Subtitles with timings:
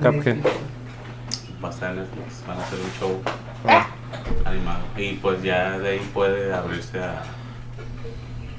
[0.00, 0.36] Cuphead?
[1.62, 3.22] va a estar en Netflix, van a hacer un show
[3.68, 3.86] Ah,
[4.46, 4.78] animado.
[4.96, 7.22] Y pues ya de ahí puede abrirse a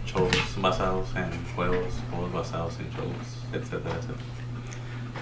[0.05, 4.19] shows basados en juegos, juegos basados en shows, etcétera, etcétera.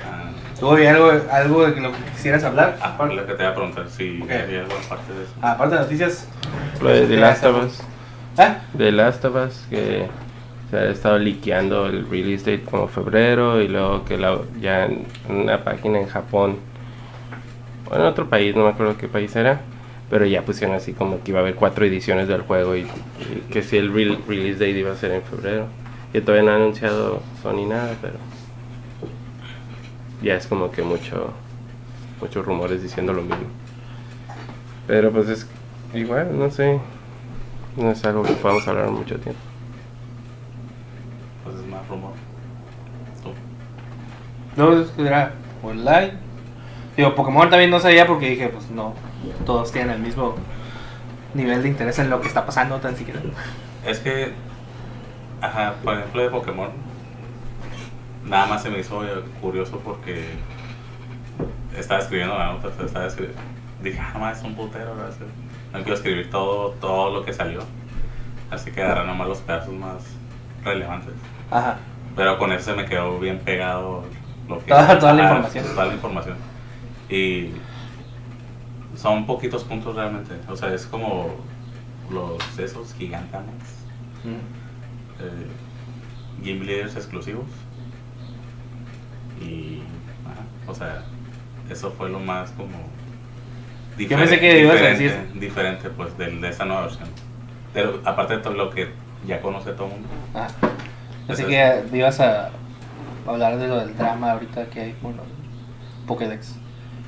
[0.05, 2.77] Ah, ¿Tuvo algo, algo de lo que quisieras hablar?
[2.81, 4.29] aparte lo que te voy a preguntar si Ok.
[4.31, 5.33] había algo aparte de eso.
[5.41, 6.27] Ah, aparte de noticias.
[6.81, 7.79] Lo de The Last of Us.
[8.37, 8.57] ¿Ah?
[8.77, 10.07] The Last of Us, que
[10.69, 15.05] se ha estado liqueando el release date como febrero y luego que la, ya en
[15.29, 16.57] una página en Japón,
[17.89, 19.61] o en otro país, no me acuerdo qué país era,
[20.09, 23.41] pero ya pusieron así como que iba a haber cuatro ediciones del juego y, y
[23.51, 25.65] que si el real- release date iba a ser en febrero.
[26.13, 28.15] Y todavía no ha anunciado Sony nada, pero
[30.21, 31.31] ya es como que mucho
[32.21, 33.47] muchos rumores diciendo lo mismo.
[34.87, 35.47] Pero pues es
[35.93, 36.79] igual, no sé,
[37.77, 39.39] no es algo que podamos hablar mucho tiempo.
[41.89, 42.11] Rumor.
[43.23, 43.33] Tú.
[44.55, 46.13] No, es que era online.
[46.95, 48.93] Digo, Pokémon también no sabía porque dije, pues no,
[49.45, 50.35] todos tienen el mismo
[51.33, 53.21] nivel de interés en lo que está pasando tan siquiera.
[53.85, 54.33] Es que,
[55.41, 56.69] ajá, por ejemplo de Pokémon,
[58.25, 59.01] nada más se me hizo
[59.41, 60.25] curioso porque
[61.77, 63.31] estaba escribiendo la nota, estaba escri-
[63.81, 65.29] dije, ah, más es un putero, gracias.
[65.71, 67.61] No quiero escribir todo, todo lo que salió,
[68.51, 70.03] así que agarré nomás los pedazos más
[70.65, 71.13] relevantes.
[71.51, 71.77] Ajá.
[72.15, 74.03] Pero con eso me quedó bien pegado
[74.47, 74.65] lo que...
[74.65, 75.65] Toda- toda la información.
[75.73, 76.37] Toda la información.
[77.09, 77.51] Y
[78.95, 81.35] son poquitos puntos realmente, o sea, es como
[82.11, 83.53] los esos gigantanes
[84.23, 84.29] Mm.
[85.21, 85.47] eh,
[86.43, 87.45] game leaders exclusivos
[89.41, 89.79] y
[90.25, 91.03] ajá, o sea
[91.69, 92.71] eso fue lo más como
[93.97, 97.07] Yo pensé que ibas a diferente, decir- diferente pues del- de, esta nueva versión
[97.73, 98.89] pero aparte de todo lo que
[99.27, 100.47] ya conoce todo el mundo Ah.
[101.29, 102.49] Así que ibas a
[103.27, 105.25] hablar de lo del drama ahorita que hay con los
[106.07, 106.55] Pokédex.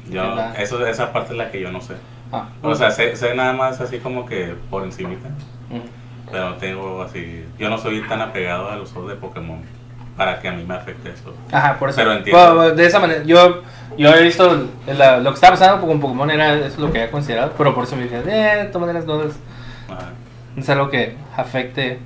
[0.10, 0.24] yo
[0.58, 1.96] eso esa parte es la que yo no sé
[2.34, 2.48] Ah.
[2.62, 5.28] o sea sé, sé nada más así como que por encimita
[6.32, 9.62] pero tengo así yo no soy tan apegado a los juegos de Pokémon
[10.16, 11.98] para que a mí me afecte eso Ajá, por eso.
[11.98, 12.56] Pero entiendo.
[12.56, 13.64] Bueno, de esa manera, yo,
[13.98, 17.00] yo he visto la- lo que estaba pasando con Pokémon era eso es lo que
[17.00, 19.34] había considerado, pero por eso me dije, eh, de todas maneras no es,
[19.90, 20.10] Ajá.
[20.56, 22.00] no es algo que afecte.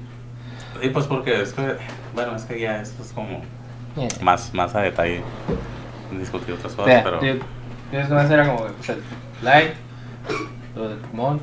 [0.82, 1.76] Y pues porque es que,
[2.16, 3.42] bueno, es que ya esto es como
[4.22, 5.22] más, más a detalle
[6.18, 9.02] discutir otras cosas, pero yo, yo que más era como pues, el
[9.44, 9.72] Light,
[10.76, 11.42] lo de Pokémon,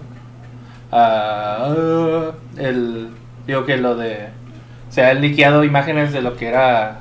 [0.90, 3.10] ah, el,
[3.46, 4.28] digo que lo de,
[4.90, 7.00] se han liqueado imágenes de lo que era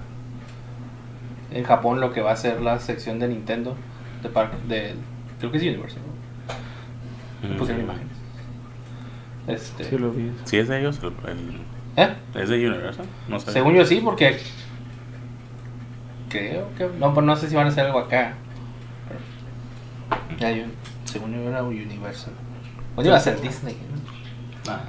[1.51, 3.75] en Japón lo que va a ser la sección de Nintendo,
[4.23, 4.95] de, par- de
[5.39, 6.01] creo que es Universal,
[7.43, 7.49] ¿no?
[7.49, 7.57] Mm.
[7.57, 8.11] pusieron imágenes.
[9.47, 10.31] Este, Sí lo vi.
[10.45, 11.61] Sí es de ellos, el, el-
[11.97, 12.15] ¿eh?
[12.35, 13.51] es de Universal, no sé.
[13.51, 14.39] Según yo sí, porque
[16.29, 18.33] creo que no, pero no sé si van a hacer algo acá.
[19.07, 20.73] Pero- Hay un-
[21.05, 22.33] según yo era Universal.
[22.95, 23.77] O iba a ser Disney
[24.65, 24.71] ¿no?
[24.71, 24.81] Ah,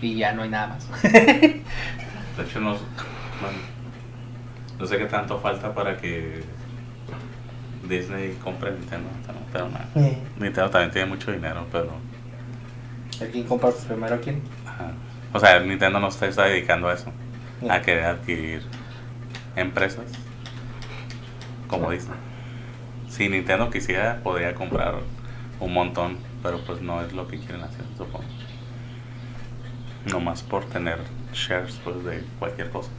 [0.00, 1.02] y ya no hay nada más.
[1.02, 1.62] de
[2.44, 2.70] hecho no,
[3.40, 3.58] bueno,
[4.78, 6.42] no sé qué tanto falta para que
[7.88, 9.08] Disney compre Nintendo,
[9.52, 9.86] pero nada.
[10.38, 11.90] Nintendo también tiene mucho dinero, pero
[13.20, 14.40] ¿A quién compra primero a quién?
[14.66, 14.92] ajá.
[15.32, 17.12] O sea, Nintendo no se está dedicando a eso,
[17.68, 18.62] a querer adquirir
[19.56, 20.04] empresas
[21.68, 22.16] como Disney.
[23.08, 24.96] Si Nintendo quisiera, podría comprar
[25.60, 28.24] un montón, pero pues no es lo que quieren hacer, supongo.
[30.10, 30.98] Nomás por tener
[31.32, 32.90] shares pues, de cualquier cosa.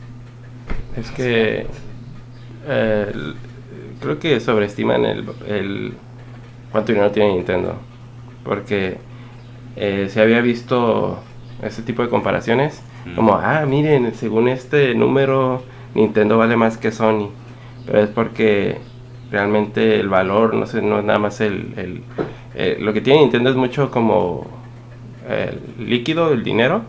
[0.95, 1.67] Es que
[2.65, 3.33] eh,
[3.99, 5.93] creo que sobreestiman el, el
[6.71, 7.77] cuánto dinero tiene Nintendo.
[8.43, 8.97] Porque
[9.75, 11.23] eh, se había visto
[11.65, 12.81] ese tipo de comparaciones.
[13.05, 13.15] Mm.
[13.15, 15.63] Como, ah, miren, según este número,
[15.95, 17.29] Nintendo vale más que Sony.
[17.85, 18.77] Pero es porque
[19.31, 21.73] realmente el valor, no sé, no es nada más el...
[21.77, 22.03] el-
[22.55, 24.45] eh, lo que tiene Nintendo es mucho como
[25.27, 26.83] el líquido, el dinero.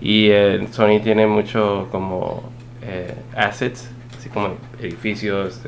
[0.00, 0.30] Y
[0.72, 2.42] Sony tiene mucho como
[2.82, 4.48] eh, assets, así como
[4.80, 5.60] edificios,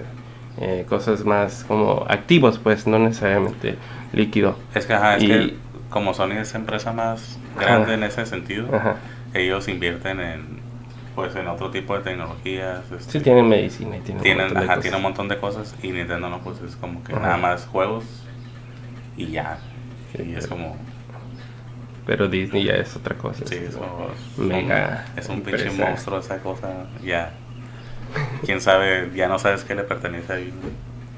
[0.61, 3.77] eh, cosas más como activos, pues no necesariamente
[4.13, 4.57] líquido.
[4.75, 5.55] Es que, ajá, es Y- que
[5.91, 7.95] como Sony es empresa más grande Ajá.
[7.95, 8.97] en ese sentido, Ajá.
[9.35, 10.67] ellos invierten en
[11.15, 12.81] pues en otro tipo de tecnologías.
[12.93, 15.75] este, Sí, tienen medicina y tienen, un tienen, de ajá, tienen un montón de cosas
[15.83, 17.23] y Nintendo no, pues es como que Ajá.
[17.23, 18.05] nada más juegos
[19.17, 19.59] y ya.
[20.15, 20.77] Sí, y es pero- como,
[22.05, 23.45] Pero Disney ya es otra cosa.
[23.47, 27.33] sí, es como un- mega es un pinche monstruo esa cosa, ya.
[28.45, 30.53] Quién sabe, ya no sabes qué le pertenece ahí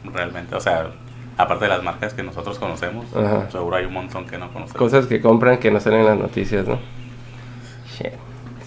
[0.04, 0.54] realmente.
[0.54, 0.90] O sea,
[1.38, 3.48] Aparte de las marcas que nosotros conocemos, Ajá.
[3.50, 4.76] seguro hay un montón que no conocemos.
[4.78, 6.78] Cosas que compran que no salen en las noticias, ¿no?
[7.96, 8.12] Shit.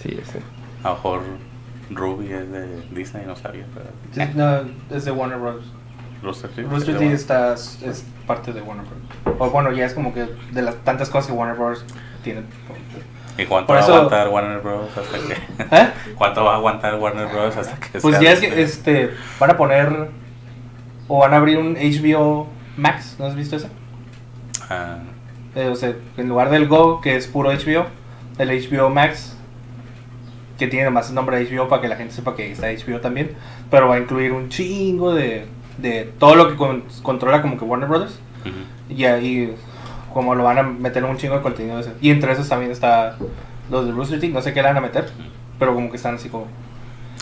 [0.02, 0.40] Sí, sí.
[0.84, 1.22] A lo mejor
[1.92, 3.66] Ruby es de Disney, no sabía.
[3.74, 3.86] Pero...
[4.26, 4.62] Sí, No,
[4.96, 5.64] es de Warner Bros.
[6.24, 6.70] Rooster Teeth.
[6.70, 9.36] Rooster Teeth está, es parte de Warner Bros.
[9.40, 11.84] O bueno, ya es como que de las tantas cosas que Warner Bros.
[12.24, 12.44] tiene.
[13.38, 14.90] ¿Y cuánto Por va eso- a aguantar Warner Bros.
[14.98, 15.34] hasta que...
[15.76, 15.90] ¿Eh?
[16.18, 17.58] ¿Cuánto va a aguantar Warner Bros.
[17.58, 20.10] hasta que Pues sea ya es que este, van a poner
[21.10, 22.48] o van a abrir un HBO
[22.82, 23.68] Max, ¿no has visto eso?
[24.70, 24.98] Ah,
[25.56, 27.86] Eh, o sea, en lugar del Go, que es puro HBO,
[28.38, 29.36] el HBO Max,
[30.58, 33.00] que tiene más el nombre de HBO para que la gente sepa que está HBO
[33.02, 33.32] también,
[33.70, 35.46] pero va a incluir un chingo de,
[35.78, 38.20] de todo lo que con- controla como que Warner Brothers.
[38.90, 39.54] Y ahí,
[40.14, 41.92] como lo van a meter un chingo de contenido de ese.
[42.02, 43.18] Y entre esos también está
[43.70, 45.10] los de Rooster Teeth, no sé qué le van a meter,
[45.60, 46.48] pero como que están así como...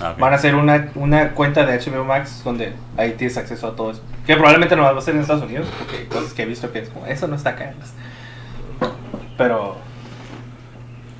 [0.01, 0.19] Ah, ok.
[0.19, 3.91] Van a hacer una, una cuenta de HBO Max donde ahí tienes acceso a todo
[3.91, 4.01] eso.
[4.25, 6.71] Que probablemente no va a ser en Estados Unidos, porque hay cosas que he visto
[6.71, 7.73] que es como, eso no está acá.
[9.37, 9.77] Pero,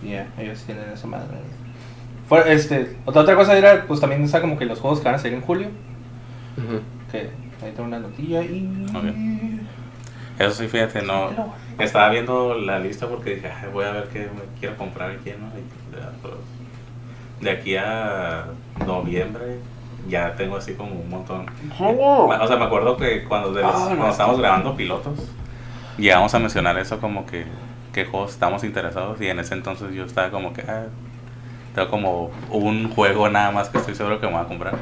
[0.03, 1.37] yeah, ellos tienen esa madre.
[2.27, 5.15] Fue- este, otra, otra cosa era, pues también está como que los juegos que van
[5.15, 5.67] a salir en julio,
[6.57, 6.81] Ujú.
[7.11, 7.29] que
[7.65, 8.85] ahí tengo una notilla y...
[10.37, 11.31] Eso sí, fíjate, no.
[11.79, 15.17] Estaba viendo la lista porque dije, "Ay, voy a ver qué me quiero comprar y
[15.17, 15.47] qué no.
[15.47, 16.11] Y, ya,
[17.41, 18.45] de aquí a
[18.85, 19.59] noviembre
[20.07, 21.45] ya tengo así como un montón.
[21.79, 23.95] O sea, me acuerdo que cuando, de los- Ah, no.
[23.95, 25.19] cuando estábamos grabando pilotos,
[25.97, 27.45] llegamos a mencionar eso como que
[27.93, 30.85] qué juegos estamos interesados y en ese entonces yo estaba como que ah,
[31.75, 34.75] tengo como un juego nada más que estoy seguro que me voy a comprar.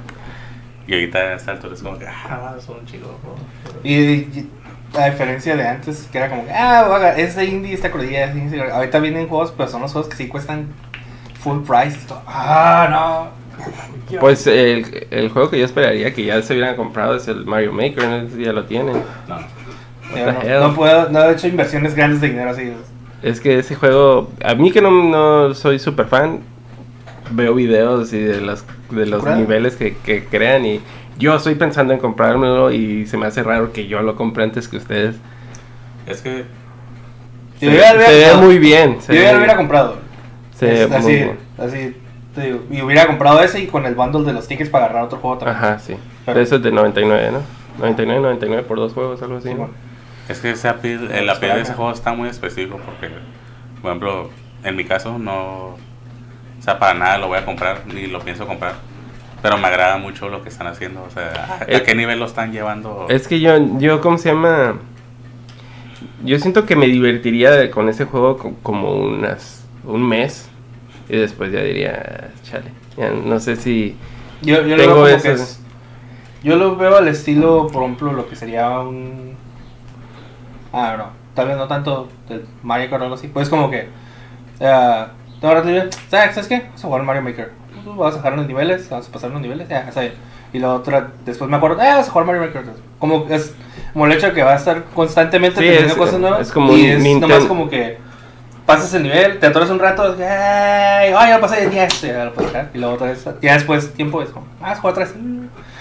[0.88, 3.08] Y ahorita a esta altura es como que, ah, son un chico.
[3.84, 4.50] Y, y
[4.98, 8.32] a diferencia de antes, que era como, que, ah, vaga, es de indie, esta colilla.
[8.74, 10.68] Ahorita vienen juegos, pero son los juegos que sí cuestan
[11.40, 11.98] full price.
[11.98, 14.20] Esto, ah, no.
[14.20, 17.74] Pues el, el juego que yo esperaría que ya se hubieran comprado es el Mario
[17.74, 19.04] Maker, no sé si ya lo tienen.
[19.28, 19.38] No.
[20.60, 22.72] No, puedo, no he hecho inversiones grandes de dinero así.
[23.22, 26.40] Es que ese juego, a mí que no, no soy super fan,
[27.32, 30.82] veo videos y de los, de los niveles que, que crean y
[31.18, 34.68] yo estoy pensando en comprármelo y se me hace raro que yo lo compre antes
[34.68, 35.16] que ustedes.
[36.06, 36.46] Es que
[37.60, 39.02] Se, ve muy bien.
[39.02, 40.07] se Yo ve ya lo hubiera comprado.
[40.66, 41.98] Es- muy así, así,
[42.34, 45.04] te digo, y hubiera comprado ese y con el bundle de los tickets para agarrar
[45.06, 45.58] otro juego también.
[45.58, 45.96] Ajá, sí.
[46.26, 47.40] Pero- eso es de 99, ¿no?
[47.80, 49.50] 99, 99 por dos juegos, algo así.
[49.50, 49.60] Sí, ¿no?
[49.62, 49.74] bueno.
[50.30, 53.10] Es que ese appeal- el appeal de ese juego está muy específico porque,
[53.82, 54.30] por ejemplo,
[54.64, 55.78] en mi caso no, o
[56.62, 58.74] sea, para nada lo voy a comprar ni lo pienso comprar,
[59.42, 62.26] pero me agrada mucho lo que están haciendo, o sea, ¿a, Eh, qué nivel lo
[62.26, 63.06] están llevando?
[63.10, 64.76] Es que yo, yo, ¿cómo se llama?
[66.24, 70.48] Yo siento que me divertiría con ese juego co- como unas, un mes
[71.10, 73.96] y después ya diría, chale, ya no sé si...
[74.42, 75.60] Yo, yo lo Tengo es-
[76.44, 79.36] Yo lo veo al estilo, por ejemplo, lo que sería un.
[80.72, 81.06] Ah, no.
[81.34, 82.08] Tal vez no tanto
[82.64, 83.28] Mario Kart o algo así.
[83.28, 83.88] Pues como que.
[84.62, 85.08] ah,
[85.42, 85.90] rato libre.
[86.10, 86.60] ¿Sabes ¿sabes qué?
[86.66, 87.52] Vamos a jugar Mario Maker.
[87.86, 88.88] Uh, Vamos a dejar unos niveles.
[88.90, 89.68] Vamos a pasar unos niveles.
[89.68, 90.14] Ya, está bien.
[90.54, 92.64] Y la otra, después me acuerdo, eh, vamos a jugar Mario Maker.
[93.00, 93.56] Como es
[93.94, 96.42] como el hecho de que va a estar constantemente Sí, teniendo es- cosas nuevas.
[96.42, 97.98] es como y un es nomás como que
[98.68, 102.34] pasas el nivel, te atoras un rato, ay, ay, ya lo pasé, yes, ya lo.
[102.74, 105.16] Y luego otra vez, ya después tiempo es como, ah, otra vez.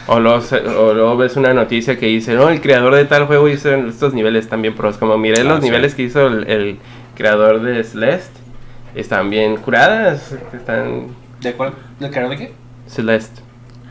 [0.06, 0.40] O luego,
[0.78, 4.14] o luego ves una noticia que dice, no, el creador de tal juego hizo estos
[4.14, 4.96] niveles también pros.
[4.98, 5.64] Como miré Ah, los sí.
[5.64, 6.78] niveles que hizo el, el
[7.16, 8.38] creador de Celeste,
[8.94, 11.08] están bien curadas, están...
[11.40, 11.74] ¿De cuál?
[11.98, 12.52] ¿Del creador de qué?
[12.86, 13.42] Celeste,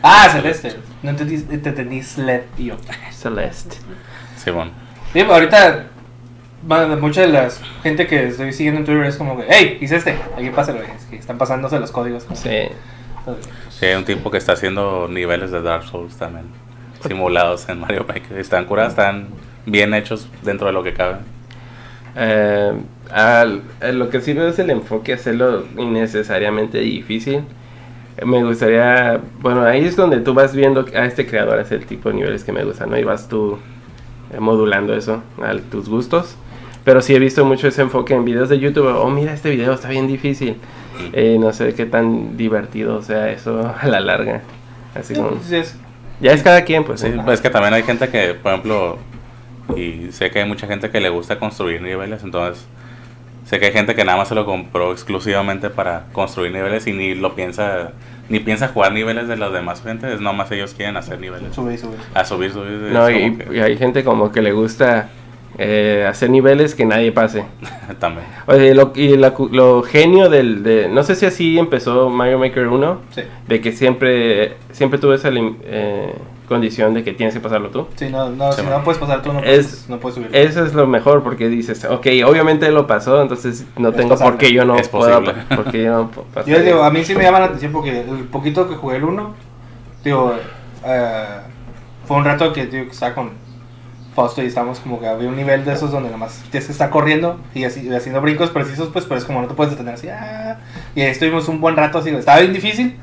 [0.01, 0.73] Ah, Celeste.
[1.03, 2.01] No entendí, te entendí
[2.57, 2.75] y yo.
[3.11, 3.75] Celeste.
[4.37, 4.71] Sí, bueno.
[5.11, 5.87] Sí, ahorita
[6.99, 7.49] mucha de la
[7.83, 10.79] gente que estoy siguiendo en Twitter es como que, hey, hice este, aquí pásalo.
[10.81, 12.25] Es que están pasándose los códigos.
[12.33, 12.49] Sí.
[13.69, 16.45] Sí, hay un tipo que está haciendo niveles de Dark Souls también,
[17.07, 18.37] simulados en Mario Maker.
[18.37, 19.27] Están curados, están
[19.65, 21.17] bien hechos dentro de lo que cabe.
[22.15, 22.73] Eh,
[23.11, 27.41] al- eh, lo que sí veo es el enfoque, hacerlo innecesariamente difícil.
[28.23, 32.09] Me gustaría, bueno, ahí es donde tú vas viendo a este creador hacer el tipo
[32.09, 32.97] de niveles que me gustan, ¿no?
[32.97, 33.57] Y vas tú
[34.33, 36.37] eh, modulando eso a tus gustos.
[36.85, 38.87] Pero sí he visto mucho ese enfoque en videos de YouTube.
[38.95, 40.55] Oh, mira, este video está bien difícil.
[41.11, 44.41] Eh, no sé qué tan divertido sea eso a la larga.
[44.93, 45.31] Así como...
[45.43, 45.75] Sí, es-
[46.21, 47.01] Ya es cada quien, pues.
[47.01, 47.25] Sí, ¿no?
[47.25, 48.97] pues es que también hay gente que, por ejemplo,
[49.75, 52.65] y sé que hay mucha gente que le gusta construir niveles, entonces
[53.45, 56.93] sé que hay gente que nada más se lo compró exclusivamente para construir niveles y
[56.93, 57.91] ni lo piensa,
[58.29, 61.53] ni piensa jugar niveles de las demás gente, es nomás ellos quieren hacer niveles.
[61.55, 61.95] Sube y sube.
[62.13, 62.71] A subir, subir.
[62.93, 65.09] No, como y, que- y hay gente como que le gusta
[65.57, 67.45] eh, hacer niveles que nadie pase.
[67.99, 68.25] también.
[68.47, 70.63] Oye, lo, y la lo genio del...
[70.63, 73.21] De, no sé si así empezó Mario Maker 1, Sí.
[73.47, 76.13] de que siempre, siempre tuve esa eh,
[76.47, 77.87] condición de que tienes que pasarlo tú.
[77.95, 78.77] Sí, no, no, Sí, si man.
[78.79, 80.29] no puedes pasar tú, no Es- puedes, no puedes subir.
[80.33, 84.31] Eso es lo mejor porque dices, ok, obviamente lo pasó, entonces no Es tengo pasable.
[84.33, 85.43] por qué yo no Es puedo, posible.
[85.55, 86.51] porque yo no puedo pasar.
[86.53, 89.05] Yo digo, a mí sí me llama la atención porque el poquito que jugué el
[89.05, 89.33] 1,
[90.03, 90.33] digo,
[90.85, 91.23] eh,
[92.05, 93.31] fue un rato que, digo, que estaba con
[94.37, 97.37] Y estábamos como que había un nivel de esos donde nomás tienes que estar corriendo
[97.53, 100.07] y, haciendo brincos precisos, pues, pero es como no te puedes detener así.
[100.07, 100.57] ah,
[100.95, 102.95] y ahí estuvimos un buen rato así, estaba bien difícil,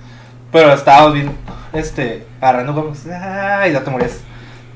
[0.51, 1.31] pero estábamos bien,
[1.75, 4.21] este, agarrando como, ah, y ya te morías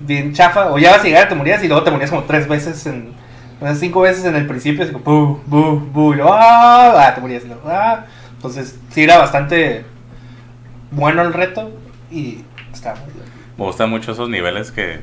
[0.01, 2.47] bien chafa, o ya vas a llegar, te morías y luego te morías como tres
[2.47, 3.15] veces en,
[3.59, 7.15] sea, cinco veces en el principio, así como, bu, bu, bu, y luego, ah, ah,
[7.15, 8.05] te morías, y luego, ah.
[8.35, 9.87] Entonces, sí era bastante
[10.91, 11.71] bueno el reto
[12.11, 13.25] y estaba muy bien.
[13.57, 15.01] Me gustan mucho esos niveles que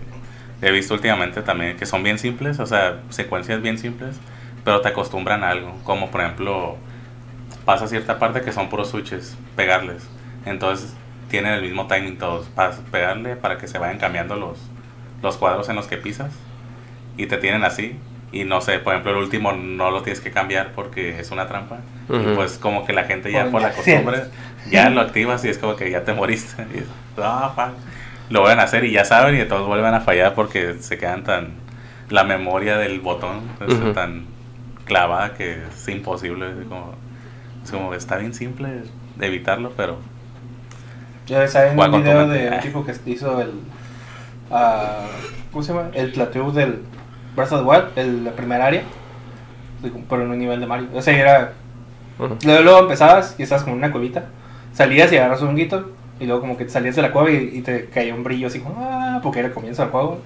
[0.63, 4.15] he visto últimamente también, que son bien simples, o sea, secuencias bien simples,
[4.63, 5.77] pero te acostumbran a algo.
[5.83, 6.77] Como por ejemplo,
[7.65, 10.07] pasa cierta parte que son puros switches, pegarles.
[10.45, 10.93] Entonces
[11.29, 14.57] tienen el mismo timing todos, para pegarle para que se vayan cambiando los,
[15.21, 16.31] los cuadros en los que pisas
[17.17, 17.95] y te tienen así.
[18.31, 21.47] Y no sé, por ejemplo, el último no lo tienes que cambiar porque es una
[21.47, 21.79] trampa.
[22.09, 22.35] Y Ujú.
[22.35, 24.23] pues como que la gente ya Por la costumbre
[24.69, 26.63] ya lo activas y es como que ya te moriste.
[26.63, 26.83] Y,
[27.21, 27.75] ah, fuck.
[28.29, 31.23] Lo vuelven a hacer y ya saben y todos vuelven a fallar porque se quedan
[31.23, 31.63] tan...
[32.09, 33.93] La memoria del botón es Ujú.
[33.93, 34.25] tan
[34.85, 36.47] clavada que es imposible.
[36.49, 36.93] Es como,
[37.63, 38.83] es como, está bien simple
[39.15, 39.97] de evitarlo, pero...
[41.25, 43.51] Yo estaba en Juega un video de un tipo que hizo el.
[44.51, 45.07] ah,
[45.51, 45.89] ¿Cómo se llama?
[45.93, 46.81] El plateau del
[47.35, 48.83] Breath of the Wild, el, la primera área.
[50.09, 50.87] Pero en un nivel de Mario.
[50.93, 51.53] O sea, era.
[52.19, 52.37] Ujú.
[52.43, 54.25] Luego, luego empezabas y estabas como en una cuevita.
[54.73, 55.91] Salías y agarras un honguito.
[56.19, 58.75] Y luego, como que salías de la cueva y, te caía un brillo así como.
[58.79, 60.19] Ah, porque era el comienzo del juego.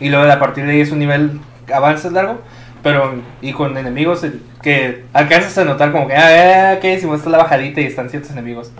[0.00, 1.40] Y luego, a partir de ahí es un nivel.
[1.72, 2.40] Avanzas largo.
[2.82, 3.14] Pero.
[3.40, 4.24] Y con enemigos
[4.62, 6.14] que alcanzas a notar como que.
[6.14, 8.72] Ah, ok, si muestra la bajadita y están ciertos enemigos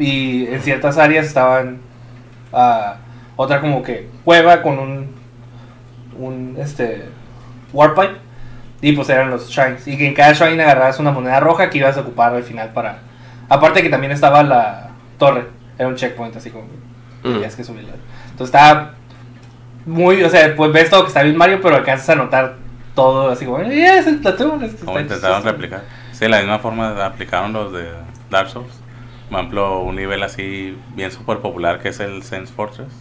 [0.00, 1.78] y en ciertas áreas estaban
[2.52, 2.96] ah,
[3.36, 5.14] otra como que cueva con un
[6.18, 7.04] un este
[7.72, 8.16] warp pipe
[8.80, 11.96] y pues eran los shrines y en cada shrine agarrabas una moneda roja que ibas
[11.98, 12.98] a ocupar al final para
[13.48, 15.44] aparte que también estaba la torre
[15.80, 16.64] era un checkpoint así como
[17.22, 17.32] Mm.
[17.34, 17.92] tenías que subirla
[18.30, 18.94] entonces estaba
[19.86, 22.56] muy o sea pues ves todo que está bien Mario pero alcanzas a notar
[22.94, 25.52] todo así como "Eh, es el platón es que Como está intentaron chistoso".
[25.52, 25.82] replicar.
[26.12, 27.88] Sí, de la misma forma aplicaron los de
[28.30, 28.72] Dark Souls.
[29.30, 32.92] Por ejemplo, un nivel así bien súper popular que es el Sense Fortress.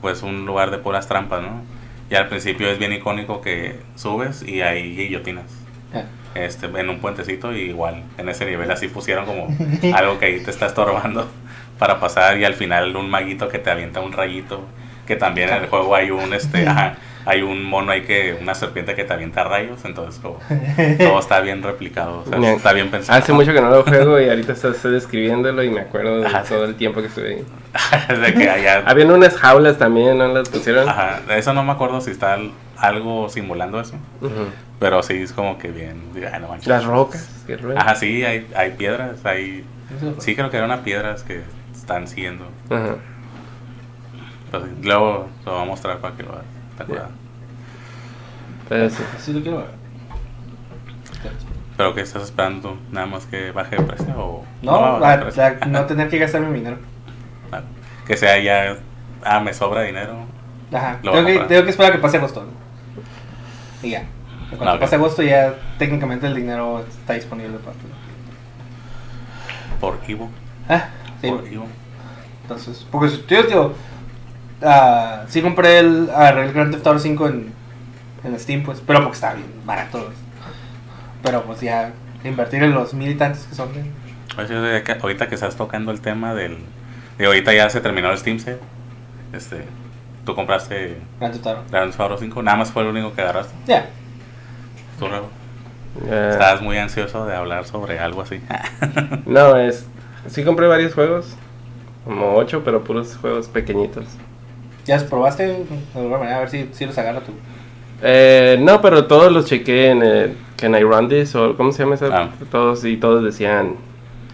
[0.00, 1.62] Pues un lugar de puras trampas, ¿no?
[2.10, 5.44] Y al principio es bien icónico que subes y hay guillotinas.
[5.94, 6.02] Ah.
[6.34, 9.48] Este, en un puentecito y igual en ese nivel así pusieron como
[9.94, 11.28] algo que ahí te está estorbando
[11.80, 14.60] para pasar y al final un maguito que te avienta un rayito
[15.06, 16.94] que también en el juego hay un este ajá,
[17.24, 20.38] hay un mono ahí que una serpiente que te avienta rayos entonces como,
[20.98, 24.20] todo está bien replicado o sea, está bien pensado Hace mucho que no lo juego
[24.20, 26.42] y ahorita estoy estoy describiéndolo y me acuerdo de Ajá.
[26.44, 28.16] todo el tiempo que estuve ahí.
[28.20, 30.88] de que allá Habían unas jaulas también, ¿no las pusieron?
[30.88, 33.94] ajá, eso no me acuerdo si está al- algo simulando eso
[34.78, 36.68] pero sí es como que bien ay, no manches.
[36.68, 37.28] Las rocas.
[37.76, 39.64] ajá sí hay, hay piedras hay
[40.18, 41.42] sí creo que eran unas piedras que
[41.90, 42.96] están siguiendo Ajá.
[44.82, 46.44] Luego lo voy a mostrar para que lo veas.
[46.86, 47.08] Cuidado.
[48.68, 49.02] Pero sí.
[49.18, 49.80] sí lo quiero ver
[51.76, 52.78] ¿Pero qué estás esperando?
[52.92, 54.14] ¿Nada más que baje de precio?
[54.16, 55.30] O no, va a
[55.60, 56.78] ah, no tener que gastar mi dinero
[57.52, 57.62] Ah,
[58.06, 58.76] Que sea ya.
[59.24, 60.14] Ah, me sobra dinero.
[60.72, 60.98] Ajá.
[61.02, 62.44] Tengo que, tengo que esperar a que pase agosto.
[62.44, 62.50] ¿no?
[63.82, 64.04] Y ya.
[64.50, 64.80] Cuando Ah, ok.
[64.80, 67.86] pase agosto ya técnicamente el dinero está disponible para ti.
[69.80, 70.30] Por Ivo.
[70.68, 70.88] Ah,
[71.20, 71.28] sí.
[71.28, 71.66] Por Ivo.
[72.50, 73.74] Entonces, porque si yo digo,
[74.62, 77.52] ah, sí compré el, el Grand Theft Auto 5 en,
[78.24, 80.04] en Steam, pues, pero porque está bien barato.
[80.06, 80.16] pues.
[81.22, 81.92] Pero pues ya
[82.24, 83.68] invertir en los mil y tantos que son.
[83.72, 86.58] que- ahorita que estás tocando el tema del.
[87.18, 88.58] De ahorita ya se terminó el Steam Sale.
[89.32, 89.64] Este.
[90.24, 91.62] Tú compraste Grand Theft Auto.
[91.70, 92.42] Grand Theft Auto 5.
[92.42, 93.54] Nada más fue el único que agarraste.
[93.66, 93.88] Ya.
[94.98, 95.28] Tú, Rebo.
[96.08, 96.30] Ya.
[96.30, 98.40] Estabas muy ansioso de hablar sobre algo así.
[99.26, 99.86] No, es.
[100.26, 101.36] Sí compré varios juegos.
[102.04, 104.04] Como ocho, pero puros juegos pequeñitos.
[104.86, 105.64] ¿Ya los probaste de
[105.94, 106.36] alguna manera?
[106.38, 107.32] A ver si, si los agarra tú.
[108.02, 111.82] Eh, no, pero todos los chequé en el Can I Run This o ¿cómo se
[111.82, 112.06] llama esa?
[112.10, 112.28] Ah.
[112.50, 113.74] Todos y todos decían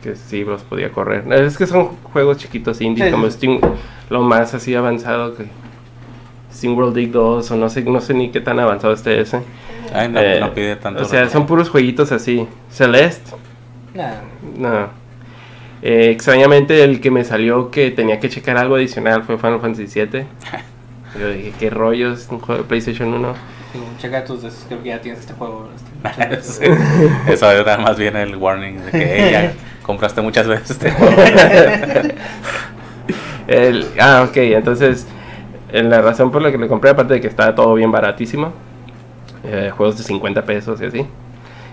[0.03, 1.31] que sí los podía correr.
[1.33, 3.33] Es que son juegos chiquitos indie Sí, como sí.
[3.33, 3.61] Steam,
[4.09, 5.47] lo más así avanzado que
[6.53, 9.41] Steam World Dig 2 o no sé, no sé ni qué tan avanzado esté ese.
[9.93, 11.03] Ay, no, Eh, no pide tanto.
[11.03, 12.47] O sea, son puros jueguitos así.
[12.71, 13.33] Celeste,
[13.95, 14.13] Nah.
[14.57, 15.06] no.
[15.83, 20.01] Eh, extrañamente el que me salió que tenía que checar algo adicional fue Final Fantasy
[20.01, 20.25] VII.
[21.21, 22.13] Yo dije, ¿qué rollo?
[22.13, 23.35] Es un juego de PlayStation 1.
[23.73, 25.69] Digo, checa tus creo que ya tienes este juego.
[26.31, 26.65] Este, Sí,
[27.33, 29.53] Eso era más bien el warning de que "Hey, ya
[29.83, 31.15] compraste muchas veces este juego.
[33.47, 35.07] El- ah, ok, entonces
[35.73, 38.53] la razón por la que le compré, aparte de que estaba todo bien baratísimo,
[39.45, 41.07] eh, juegos de 50 pesos y así,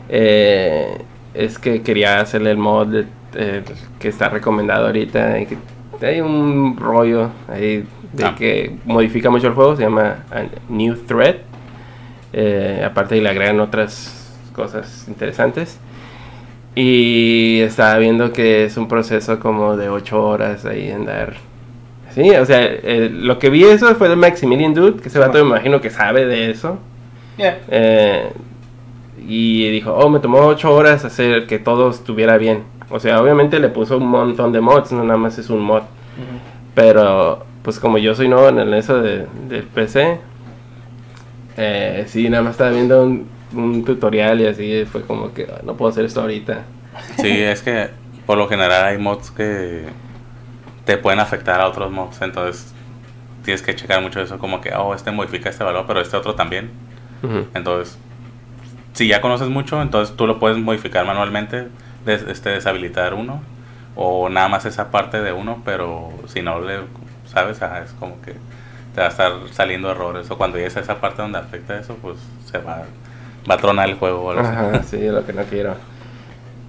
[0.09, 0.97] eh,
[1.33, 3.63] es que quería hacerle el mod de- eh,
[3.99, 5.39] que está recomendado ahorita.
[5.39, 5.57] y que
[6.05, 8.35] hay un rollo ahí de Ah.
[8.37, 10.17] que modifica mucho el juego, se llama
[10.69, 11.37] New Thread.
[12.33, 15.79] Eh, aparte le agregan otras cosas interesantes.
[16.75, 21.35] Y estaba viendo que es un proceso como de 8 horas ahí andar.
[22.11, 25.43] Sí, o sea, eh, lo que vi eso fue de Maximilian Dude, que ese vato
[25.43, 26.77] me imagino que sabe de eso.
[27.37, 27.59] Yeah.
[27.69, 28.29] Eh,
[29.27, 32.63] y dijo, oh, me tomó 8 horas hacer que todo estuviera bien.
[32.93, 35.81] O sea, obviamente le puso un montón de mods, no nada más es un mod.
[36.75, 40.19] Pero, pues como yo soy nuevo en el- eso de, del PC,
[41.57, 45.61] eh, sí, nada más estaba viendo un, un tutorial y así fue como que "Ah,
[45.63, 46.63] no puedo hacer esto ahorita.
[47.17, 47.89] Sí, es que
[48.25, 49.85] por lo general hay mods que
[50.85, 52.73] te pueden afectar a otros mods, entonces
[53.43, 56.35] tienes que checar mucho eso, como que, oh, este modifica este valor, pero este otro
[56.35, 56.69] también.
[57.53, 57.97] Entonces,
[58.93, 61.67] si ya conoces mucho, entonces tú lo puedes modificar manualmente,
[62.05, 63.41] des- este, deshabilitar uno,
[63.95, 66.79] o nada más esa parte de uno, pero si no le
[67.27, 68.33] sabes, ajá, es como que
[68.95, 71.95] te va a estar saliendo errores, o cuando llegues a esa parte donde afecta eso,
[72.01, 72.17] pues
[72.51, 72.83] se va,
[73.49, 74.51] va a tronar el juego o algo así.
[74.51, 75.75] Ajá, sí, lo que no quiero.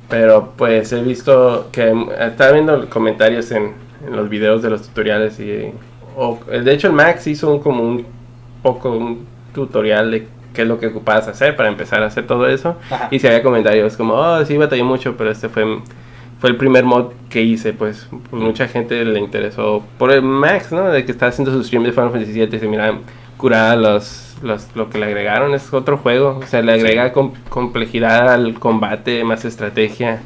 [0.09, 3.73] Pero pues he visto que estaba viendo comentarios en,
[4.07, 5.73] en los videos de los tutoriales y
[6.17, 8.07] o- de hecho el Max hizo un, como un
[8.63, 12.49] poco un tutorial de qué es lo que ocupabas hacer para empezar a hacer todo
[12.49, 12.77] eso.
[12.91, 13.09] Ajá.
[13.11, 15.65] y si había comentarios como oh sí batallé mucho pero este fue
[16.41, 20.73] fue el primer mod que hice pues, pues, mucha gente le interesó por el Max
[20.73, 22.95] no de que está haciendo su stream de Final Fantasy VII y se mira
[23.37, 25.55] curada los, los lo que le agregaron.
[25.55, 30.21] Es otro juego o sea le agrega com- complejidad al combate más estrategia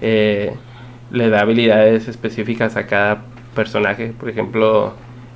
[0.00, 0.54] eh,
[1.10, 3.22] le da habilidades específicas a cada
[3.54, 4.12] personaje.
[4.18, 4.92] Por ejemplo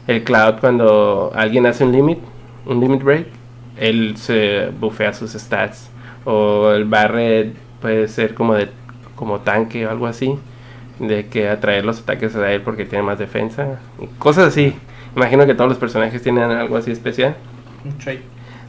[0.06, 2.18] el Cloud cuando alguien hace un limit
[2.66, 3.26] un limit break
[3.78, 5.90] él se bufea sus stats
[6.24, 8.68] o el Barret puede ser como de
[9.14, 10.38] como tanque o algo así
[10.98, 13.78] de que atraer los ataques a él porque tiene más defensa
[14.18, 14.74] cosas así
[15.14, 17.36] imagino que todos los personajes tienen algo así especial
[17.84, 18.18] Un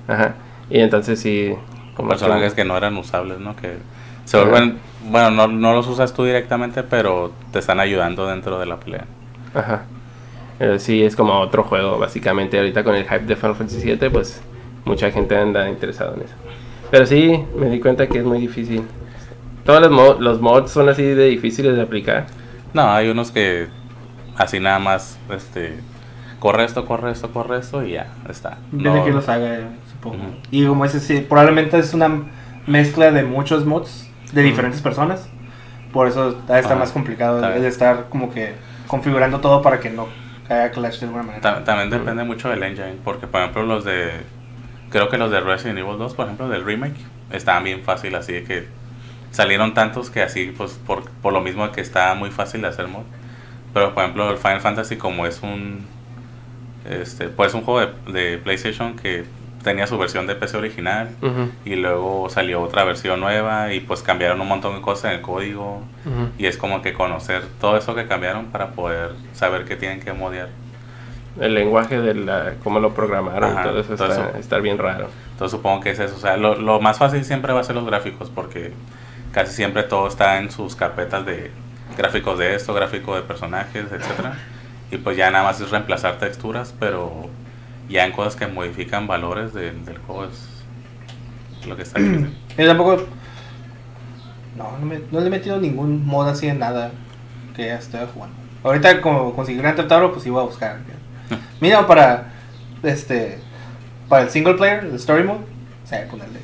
[0.07, 0.35] ajá
[0.69, 1.55] y entonces sí
[1.99, 3.57] como personajes que no eran usables, ¿no?
[3.57, 3.73] Que
[4.23, 8.65] se vuelven, bueno, no, no los usas tú directamente, pero te están ayudando dentro de
[8.65, 9.03] la pelea.
[9.53, 9.83] Ajá.
[10.57, 12.57] Pero sí, es como otro juego, básicamente.
[12.57, 14.41] Ahorita con el hype de Final Fantasy VII, pues
[14.89, 16.33] mucha gente anda interesada en eso.
[16.91, 18.83] Pero sí, me di cuenta que es muy difícil.
[19.63, 22.25] Todos los, mo- los mods son así de difíciles de aplicar.
[22.73, 23.67] No, hay unos que
[24.35, 25.75] así nada más, este,
[26.39, 28.57] corre esto, corre esto, corre esto y ya, está.
[28.71, 29.59] Depende No- que los haga,
[29.91, 30.17] supongo.
[30.17, 30.33] Ujú.
[30.51, 32.23] Y como ese sí, probablemente es una
[32.65, 35.29] mezcla de muchos mods de diferentes personas.
[35.93, 36.75] Por eso está Ajá.
[36.75, 38.53] más complicado el estar como que
[38.87, 40.07] configurando todo para que no
[40.47, 41.41] caiga clash de alguna manera.
[41.41, 44.11] Ta- También depende mucho del engine, porque por ejemplo los de,
[44.89, 46.97] creo que los de Resident Evil 2, por ejemplo, del remake,
[47.31, 48.67] estaban bien fácil, así de que
[49.31, 52.87] salieron tantos que así, pues por, por lo mismo que está muy fácil de hacer
[52.87, 53.03] mod.
[53.73, 55.85] Pero por ejemplo el Final Fantasy como es un,
[56.89, 59.25] este, pues un juego de, de PlayStation que
[59.63, 64.01] tenía su versión de PC original Ujú, y luego salió otra versión nueva y pues
[64.01, 66.29] cambiaron un montón de cosas en el código ujú.
[66.37, 70.13] y es como que conocer todo eso que cambiaron para poder saber qué tienen que
[70.13, 70.49] modiar.
[71.39, 74.37] El lenguaje de la, cómo lo programaron, Ajá, todo eso todo está, eso.
[74.39, 75.07] está bien raro.
[75.31, 76.15] Entonces supongo que es eso.
[76.15, 78.73] O sea, lo, lo más fácil siempre va a ser los gráficos porque
[79.31, 81.51] casi siempre todo está en sus carpetas de
[81.97, 84.33] gráficos de esto, gráficos de personajes, etcétera.
[84.91, 87.29] Y pues ya nada más es reemplazar texturas, pero
[87.87, 90.47] ya en cosas que modifican valores de- del juego es
[91.67, 92.35] lo que está difícil.
[92.57, 93.03] Yo tampoco.
[94.57, 96.91] No, no, me- no le he metido ningún mod así en nada
[97.55, 98.35] que ya esté jugando.
[98.63, 100.77] Ahorita, como conseguí Grand Theft Auto, pues iba a buscar.
[101.61, 102.31] Mira, para.
[102.83, 103.39] Este.
[104.07, 105.41] Para el single player, el story mode,
[105.83, 106.39] o sea, ponerle.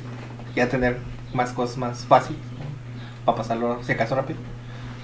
[0.54, 0.98] Ya tener
[1.32, 2.40] más cosas más fáciles.
[2.52, 3.24] ¿no?
[3.24, 4.38] Para pasarlo, si acaso, rápido.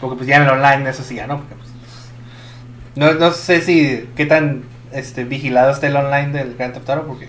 [0.01, 1.39] Porque, pues ya en el online, eso sí, ya no.
[1.39, 1.71] Porque, pues,
[2.95, 4.09] no, no sé si.
[4.17, 7.29] qué tan este, vigilado está el online del Grand Theft Auto, porque.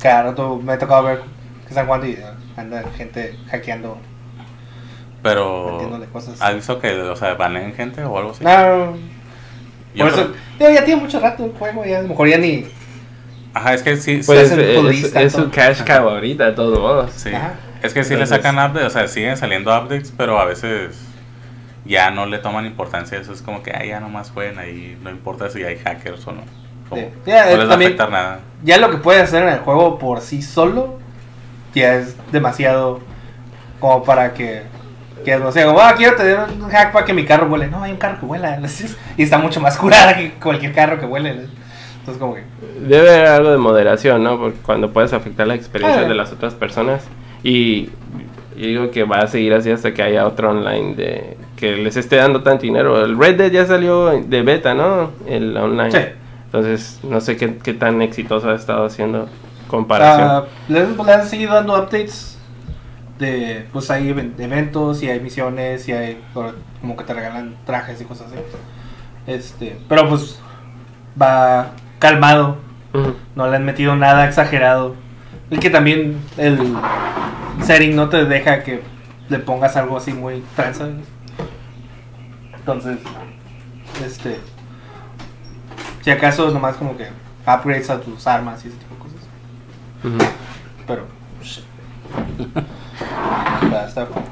[0.00, 1.22] Cada rato me ha tocado ver
[1.62, 2.24] que están jugando y eh,
[2.56, 3.98] anda gente hackeando,
[5.22, 5.78] Pero,
[6.12, 6.40] cosas.
[6.40, 8.44] ¿has visto que, o sea, baneen gente o algo así?
[8.44, 8.94] No,
[10.04, 12.66] por eso, ya tiene mucho rato el juego, ya a lo mejor ya ni.
[13.54, 15.50] Ajá, es que sí, Pues es, es su todo.
[15.50, 17.10] cash cow ahorita, de todos modos.
[17.16, 17.54] Sí, Ajá.
[17.82, 20.98] es que sí le sacan updates, o sea, siguen saliendo updates, pero a veces
[21.86, 23.18] ya no le toman importancia.
[23.18, 26.32] Eso es como que ah, ya nomás jueguen ahí, no importa si hay hackers o
[26.32, 26.42] no.
[26.90, 27.08] Como, Sí.
[27.26, 28.40] Ya, no les va a afectar nada.
[28.62, 30.98] Ya lo que puede hacer en el juego por sí solo,
[31.74, 33.00] ya es demasiado
[33.80, 34.62] como para que.
[35.24, 37.68] Que no sé, como, ah, quiero tener un hack para que mi carro vuele.
[37.68, 38.58] No, hay un carro que vuela.
[39.16, 41.30] Y está mucho más curada que cualquier carro que vuele.
[41.30, 42.44] Entonces, como que.
[42.80, 44.38] Debe haber algo de moderación, ¿no?
[44.38, 46.08] Porque cuando puedes afectar la experiencia Ah.
[46.08, 47.02] de las otras personas.
[47.42, 47.90] Y,
[48.56, 51.96] y digo que va a seguir así hasta que haya otro online de que les
[51.96, 53.04] esté dando tanto dinero.
[53.04, 55.10] El Red Dead ya salió de beta, ¿no?
[55.26, 55.90] El online.
[55.90, 55.98] Sí.
[56.46, 59.28] Entonces, no sé qué, qué tan exitoso ha estado haciendo
[59.66, 60.28] comparación.
[60.30, 62.35] Ah, le, le han seguido dando updates
[63.18, 66.22] de pues hay even- eventos y hay misiones y hay
[66.80, 68.36] como que te regalan trajes y cosas así.
[69.26, 70.38] Este pero pues
[71.20, 72.58] va calmado.
[73.34, 74.94] No le han metido nada exagerado.
[75.50, 76.58] Y que también el
[77.62, 78.82] setting no te deja que
[79.28, 80.88] le pongas algo así muy tranza
[82.66, 82.98] entonces
[84.04, 84.40] este
[86.02, 87.08] si acaso nomás como que
[87.46, 90.32] upgrades a tus armas y ese tipo de cosas.
[90.86, 91.06] Pero.
[91.42, 91.62] está,
[93.86, 94.22] está cool.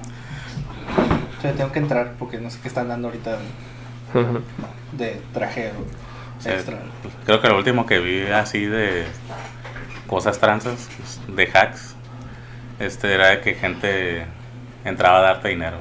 [1.39, 5.71] O sea, tengo que entrar porque no sé qué están dando ahorita de, de traje
[5.71, 6.05] o
[6.39, 6.79] Sí, extra.
[7.25, 9.07] Creo que lo último que vi así de
[10.07, 10.89] cosas transas,
[11.29, 11.95] de hacks,
[12.79, 14.27] este era de que gente
[14.85, 15.79] entraba a darte dinero.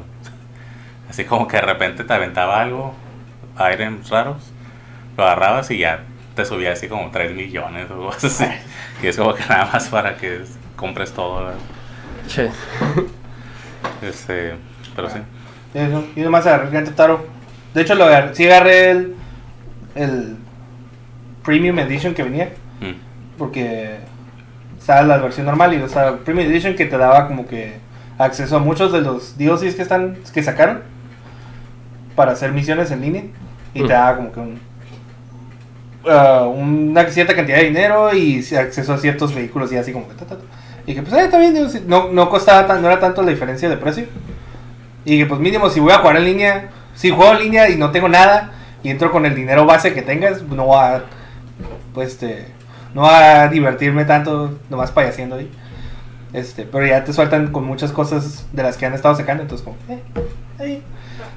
[1.09, 2.95] Así como que de repente te aventaba algo,
[3.73, 4.51] items raros,
[5.17, 6.03] lo agarrabas y ya
[6.33, 8.51] te subía así como 3 millones o cosas así.
[9.03, 10.43] Y es como que nada más para que
[10.75, 11.43] compres todo.
[11.43, 11.59] ¿verdad?
[12.27, 12.49] Che.
[14.01, 14.55] Este,
[14.95, 15.19] pero sí.
[15.73, 17.25] Eso, Y nomás agarré el Grand Theft Auto.
[17.73, 19.15] De hecho, lo agarré, sí agarré el,
[19.95, 20.35] el
[21.43, 22.49] Premium Edition que venía.
[22.81, 23.37] Mm.
[23.37, 23.97] Porque
[24.77, 27.77] estaba la versión normal y estaba el Premium Edition que te daba como que
[28.17, 30.81] acceso a muchos de los DLCs que están que sacaron
[32.15, 33.23] para hacer misiones en línea
[33.73, 33.87] y Mm.
[33.87, 34.59] te daba como que un
[36.07, 40.15] ah, una cierta cantidad de dinero y acceso a ciertos vehículos y así como que
[40.15, 40.43] ta, ta, ta.
[40.85, 43.69] Y que pues eh, digo, sí, no, no costaba tan, no era tanto la diferencia
[43.69, 44.05] de precio
[45.05, 47.75] y que pues mínimo si voy a jugar en línea si juego en línea y
[47.77, 48.51] no tengo nada
[48.83, 51.03] y entro con el dinero base que tengas no voy a
[51.93, 52.53] pues este
[52.93, 55.51] no va a divertirme tanto nomás payaseando ahí.
[56.31, 59.63] Este, pero ya te sueltan con muchas cosas de las que han estado sacando, entonces
[59.63, 60.01] como, eh,
[60.59, 60.83] ahí.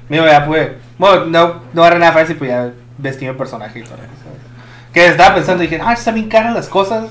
[0.09, 3.82] Mira, ya pude, bueno, no, no agarré nada fácil, pues ya vestí mi personaje y
[3.82, 4.04] todo eso.
[4.92, 7.11] Que estaba pensando dije, ah, están bien caras las cosas.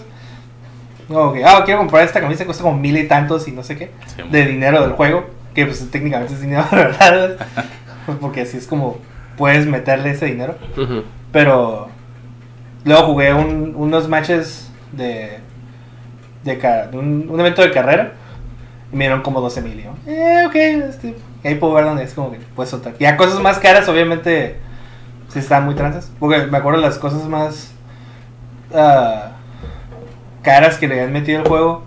[1.08, 3.91] Que, ah, quiero comprar esta camisa, cuesta como mil y tantos y no sé qué,
[4.08, 7.36] Sí, de dinero del juego, que pues técnicamente es dinero de verdad,
[8.06, 8.98] pues, porque así es como
[9.38, 10.56] puedes meterle ese dinero.
[11.32, 11.89] Pero
[12.86, 15.39] luego jugué un- unos matches de,
[16.44, 18.13] de, de un, un evento de carrera
[18.91, 19.80] y me dieron como 12 mil.
[19.80, 20.56] y yo, Eh, ok,
[20.89, 22.94] este, ahí puedo ver dónde es como que puedes soltar.
[23.00, 24.56] Ya cosas más caras, obviamente,
[25.30, 26.12] sí están muy tranzas.
[26.20, 27.74] Porque me acuerdo las cosas más
[28.74, 29.32] ah,
[30.45, 31.84] caras que le habían metido al juego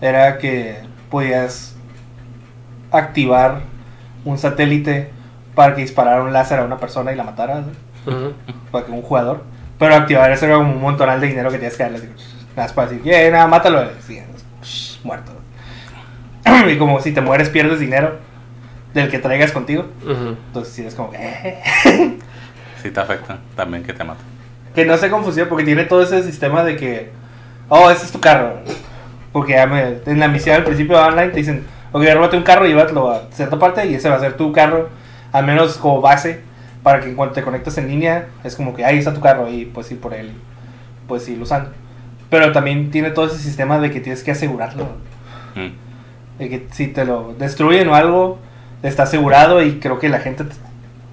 [0.00, 0.78] era que
[1.10, 1.76] podías
[2.90, 3.60] activar
[4.24, 5.10] un satélite
[5.54, 7.64] para que disparara un láser a una persona y la matara.
[8.72, 9.44] para que un jugador.
[9.78, 11.98] Pero activar eso era como un montonal de dinero que tienes que darle.
[11.98, 12.14] Nada
[12.56, 13.88] más para decir, yeah, nada, mátalo.
[14.06, 14.20] Sí,
[15.04, 15.32] muerto.
[16.70, 18.16] y como si te mueres, pierdes dinero
[18.94, 19.86] del que traigas contigo.
[20.06, 21.62] Entonces, sí, es como, eh.
[22.82, 24.20] Sí te afecta también que te mata.
[24.74, 27.10] que no se confusión porque tiene todo ese sistema de que,
[27.70, 28.56] oh, ese es tu carro.
[29.32, 32.42] Porque ya me- en la misión al principio de online te dicen, ok, róbate un
[32.42, 34.88] carro y llévatelo a cierta parte y ese va a ser tu carro,
[35.32, 36.40] al menos como base,
[36.82, 39.64] para que cuando te conectes en línea, es como que ahí está tu carro y
[39.66, 40.32] puedes ir por él,
[41.08, 41.70] puedes ir usando.
[42.28, 44.84] Pero también tiene todo ese sistema de que tienes que asegurarlo.
[45.54, 46.38] Mm.
[46.38, 48.38] De que si te lo destruyen o algo,
[48.82, 50.44] está asegurado y creo que la gente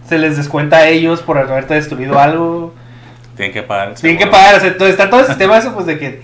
[0.08, 2.74] se les descuenta a ellos por haberte destruido algo.
[3.36, 3.94] Tienen que pagar.
[3.96, 6.22] Tienen que pagar, o sea, todo- está todo el sistema eso, pues de que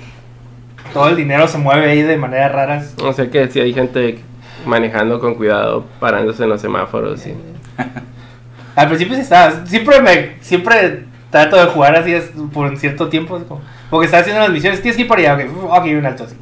[0.94, 2.94] todo el dinero se mueve ahí de maneras raras.
[3.04, 4.20] O sea que si hay gente
[4.66, 7.36] manejando con cuidado, parándose en los semáforos y...
[8.76, 13.08] Al principio sí estaba, siempre me, siempre trato de jugar así es, por un cierto
[13.08, 15.64] tiempo, es como- porque estaba haciendo las misiones, tienes que ir por allá, ok, uf,
[15.66, 16.36] ok, un alto, así,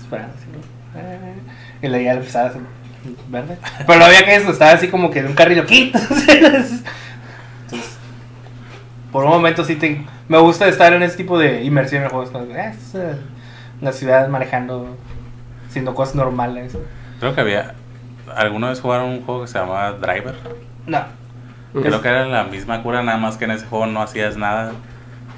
[0.00, 0.46] esperando, así.
[0.96, 1.34] Eh,
[1.82, 2.62] y luego ya empezaba a hacer
[3.28, 6.82] verde, pero no había que eso, estaba así como que en un carril entonces,
[9.10, 12.30] por un momento sí te, me gusta estar en ese tipo de inmersión en juegos,
[12.30, 12.72] como eh,
[13.82, 14.96] la ciudad manejando,
[15.68, 16.76] haciendo cosas normales,
[17.20, 17.74] Creo que había.
[18.34, 20.34] ¿Alguna vez jugaron un juego que se llamaba Driver?
[20.86, 21.00] no,
[21.72, 24.72] Creo que era la misma cura, nada más que en ese juego no hacías nada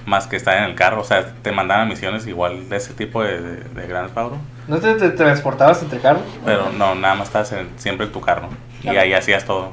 [0.07, 1.01] más que estar en el carro.
[1.01, 4.37] O sea, te mandaban misiones igual de ese tipo de, de, Theft Auto,
[4.69, 6.23] ¿no te, te transportabas entre carros?
[6.45, 8.49] Pero no, nada más estabas en- siempre en tu carro.
[8.83, 9.73] Y ahí hacías todo.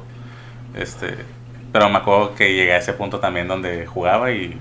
[0.74, 1.16] Este,
[1.72, 4.58] pero me acuerdo que llegué a ese punto también donde jugaba y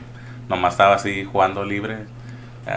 [0.50, 2.00] nomás estaba así jugando libre,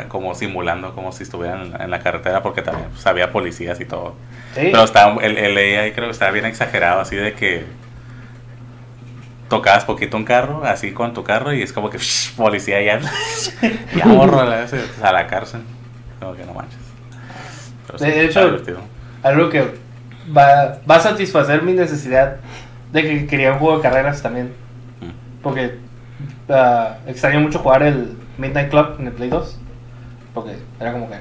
[0.09, 3.81] como simulando como si estuviera en, la- en la carretera, porque también pues, había policías
[3.81, 4.14] y todo.
[4.55, 4.68] Sí.
[4.73, 7.64] Pero estaba, el, el AI creo que estaba bien exagerado, así de que
[9.49, 11.99] tocabas poquito un carro, así con tu carro, y es como que
[12.37, 13.01] policía ya,
[13.97, 14.66] ya borro a la,
[15.03, 15.61] a la cárcel.
[16.18, 16.79] Como que no manches.
[17.87, 18.61] Pero De hecho-.
[19.23, 19.75] Algo que
[20.37, 22.37] va, va a satisfacer mi necesidad
[22.92, 24.55] de que quería un juego de carreras también.
[25.01, 25.42] Mm.
[25.42, 25.79] Porque
[26.49, 29.59] ah, extraño mucho jugar el Midnight Club en el Play 2.
[30.35, 31.16] Porque era como que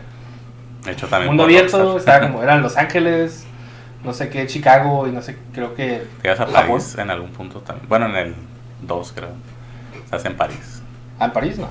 [0.85, 1.29] De hecho, también.
[1.29, 3.45] mundo abierto, estaba como, eran Los Ángeles,
[4.03, 6.67] no sé qué, Chicago y no sé, creo que Llegas a Japón.
[6.67, 7.87] París en algún punto también.
[7.87, 8.35] Bueno, en el
[8.81, 9.29] 2, creo.
[10.03, 10.81] Estás en París.
[11.19, 11.67] Ah, en París, no.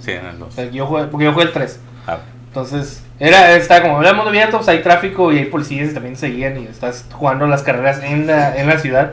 [0.00, 0.48] Sí, en el 2.
[0.48, 1.80] O sea, yo jugué, porque yo jugué el 3.
[2.06, 5.94] Ah, Entonces, era, estaba como, era mundo abierto, pues hay tráfico y hay policías y
[5.94, 9.12] también seguían y estás jugando las carreras en la, en la ciudad.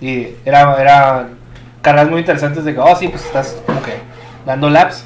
[0.00, 1.28] Y era, era
[1.82, 3.98] carreras muy interesantes de que, oh, sí, pues estás como que
[4.44, 5.04] dando laps.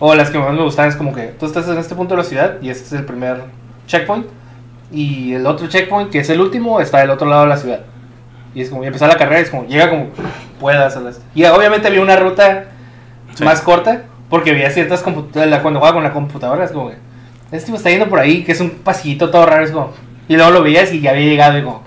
[0.00, 2.22] O las que más me gustaban es como que tú estás en este punto de
[2.22, 3.42] la ciudad y este es el primer
[3.86, 4.26] checkpoint.
[4.90, 7.80] Y el otro checkpoint, que es el último, está del otro lado de la ciudad.
[8.54, 10.08] Y es como, y empezar la carrera, es como, llega como
[10.58, 10.96] puedas.
[10.96, 12.64] a las- Y obviamente había una ruta
[13.34, 13.44] Sí.
[13.44, 16.96] más corta, porque había ciertas computadoras, cuando jugaba con la computadora, es como, que,
[17.52, 19.92] este tipo está yendo por ahí, que es un pasillito todo raro, es como,
[20.28, 21.82] y luego lo veías y ya había llegado y como,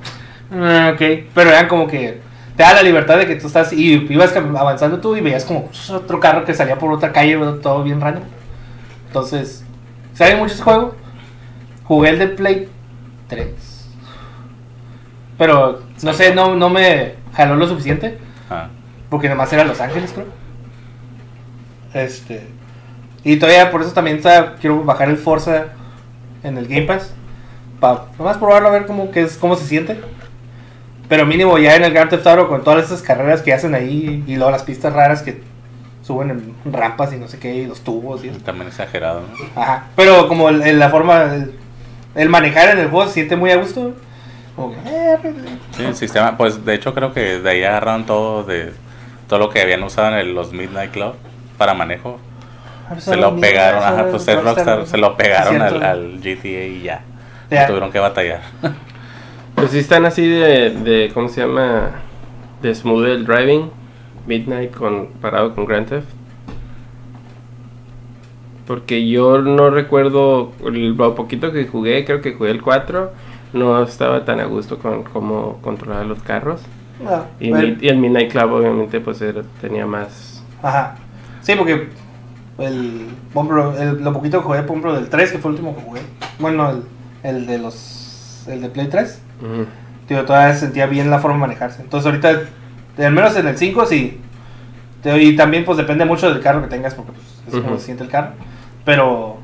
[0.53, 1.01] "Ah, ok,
[1.33, 2.21] pero eran como que
[2.55, 5.65] te da la libertad de que tú estás, y ibas avanzando tú y veías como
[5.65, 8.23] pues, otro carro que salía por otra calle, todo bien random.
[9.07, 9.65] Entonces,
[10.13, 10.95] ¿saben mucho ese juego?
[11.83, 12.69] Jugué el de Play
[13.27, 13.49] 3.
[15.37, 18.17] Pero, no sé, no, no me jaló lo suficiente.
[18.49, 18.69] ah.
[19.09, 20.25] Porque nomás era Los Ángeles, creo.
[21.93, 22.47] Este.
[23.23, 25.65] Y todavía por eso también está, quiero bajar el Forza
[26.43, 27.13] en el Game Pass.
[27.79, 29.99] Para nomás probarlo a ver cómo, que es, cómo se siente.
[31.13, 34.23] Pero mínimo ya en el Grand Theft Auto con todas esas carreras que hacen ahí
[34.25, 35.43] y luego las pistas raras que
[36.01, 38.39] suben en rampas y no sé qué, y los tubos y eso.
[38.39, 39.61] También exagerado, ¿no?
[39.61, 39.83] Ajá.
[39.95, 41.53] Pero como el- el- la forma, el,
[42.15, 43.93] el manejar en el juego se siente muy a gusto.
[44.55, 45.35] Como que, eh, pues,
[45.77, 48.73] Sí, el sistema, pues de hecho creo que de ahí agarraron todo de
[49.29, 51.13] todo lo que habían usado en el- los Midnight Club
[51.59, 52.19] para manejo.
[52.97, 57.01] Se lo pegaron, ajá, pues es Rockstar, se lo pegaron al GTA y ya.
[57.51, 57.61] Ya.
[57.61, 58.41] No tuvieron que batallar.
[59.63, 61.91] Pues sí están así de, de ¿cómo se llama?
[62.61, 63.69] De smooth el driving,
[64.27, 66.03] Midnight comparado con Grand Theft.
[68.67, 73.13] Porque yo no recuerdo, el, lo poquito que jugué, creo que jugué el 4,
[73.53, 76.59] no estaba tan a gusto con cómo controlar los carros.
[77.01, 77.65] No, Y, bueno.
[77.65, 80.43] mi- y el Midnight Club obviamente pues era- tenía más...
[80.61, 80.95] Ajá.
[81.41, 81.87] Sí, porque
[82.57, 83.07] el,
[83.79, 86.01] el- lo poquito que jugué, por ejemplo, del 3, que fue el último que jugué.
[86.37, 86.83] Bueno, el,
[87.23, 88.01] el de los.
[88.45, 89.21] El de Play 3.
[89.43, 89.65] Ujú.
[90.07, 91.81] Tío, todavía sentía bien la forma de manejarse.
[91.81, 92.41] Entonces, ahorita,
[93.05, 94.19] al menos en el 5, sí.
[95.01, 97.85] Tío, Y también, pues depende mucho del carro que tengas, porque pues, es como se
[97.85, 98.29] siente el carro.
[98.85, 99.37] Pero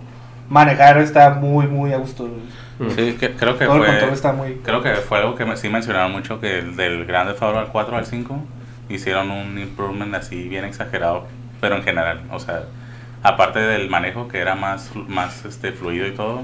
[0.49, 2.29] manejar está muy, muy a gusto.
[2.95, 4.53] Sí, que- creo que Todo el fue control está muy.
[4.63, 7.59] creo que fue algo que me- sí mencionaron mucho que el del Grand Theft Auto
[7.59, 8.41] al 4 al 5
[8.88, 11.27] hicieron un improvement así bien exagerado,
[11.59, 12.63] pero en general, o sea,
[13.21, 16.43] aparte del manejo que era más más este fluido y todo,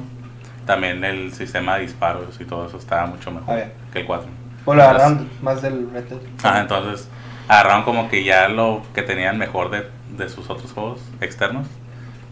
[0.65, 3.73] también el sistema de disparos y todo eso estaba mucho mejor ver.
[3.93, 4.27] que el 4.
[4.65, 6.19] Bueno, agarraron más del Red Dead.
[6.43, 7.07] Ah, entonces
[7.47, 11.67] agarraron como que ya lo que tenían mejor de, de sus otros juegos externos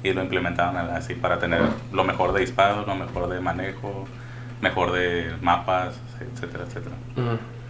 [0.03, 4.05] y lo implementaron así para tener lo mejor de disparos, lo mejor de manejo,
[4.61, 6.95] mejor de mapas, etcétera, etcétera.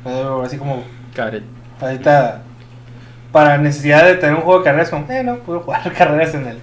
[0.05, 0.83] Eh, Así como.
[1.79, 2.41] Ahorita,
[3.31, 6.47] para necesidad de tener un juego de carreras, como, eh, no, puedo jugar carreras en
[6.47, 6.59] el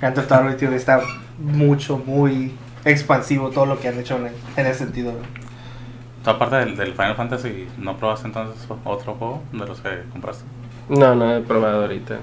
[0.00, 1.00] Grand Theft Auto, tío, está
[1.38, 5.12] mucho, muy expansivo todo lo que han hecho en, en ese sentido.
[5.12, 5.18] ¿no?
[6.24, 10.44] ¿Tú aparte del, del Final Fantasy, no probaste entonces otro juego de los que compraste?
[10.88, 12.18] No, no he probado ahorita.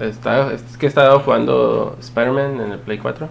[0.00, 3.28] Está, es que he estado jugando Spider-Man en el Play 4.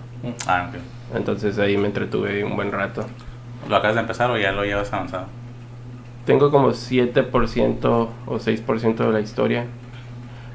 [0.48, 0.80] Ah, ok.
[1.16, 3.06] Entonces ahí me entretuve un buen rato.
[3.70, 5.26] ¿Lo acabas de empezar o ya lo llevas avanzado?
[6.26, 9.66] Tengo como 7% o 6% de la historia.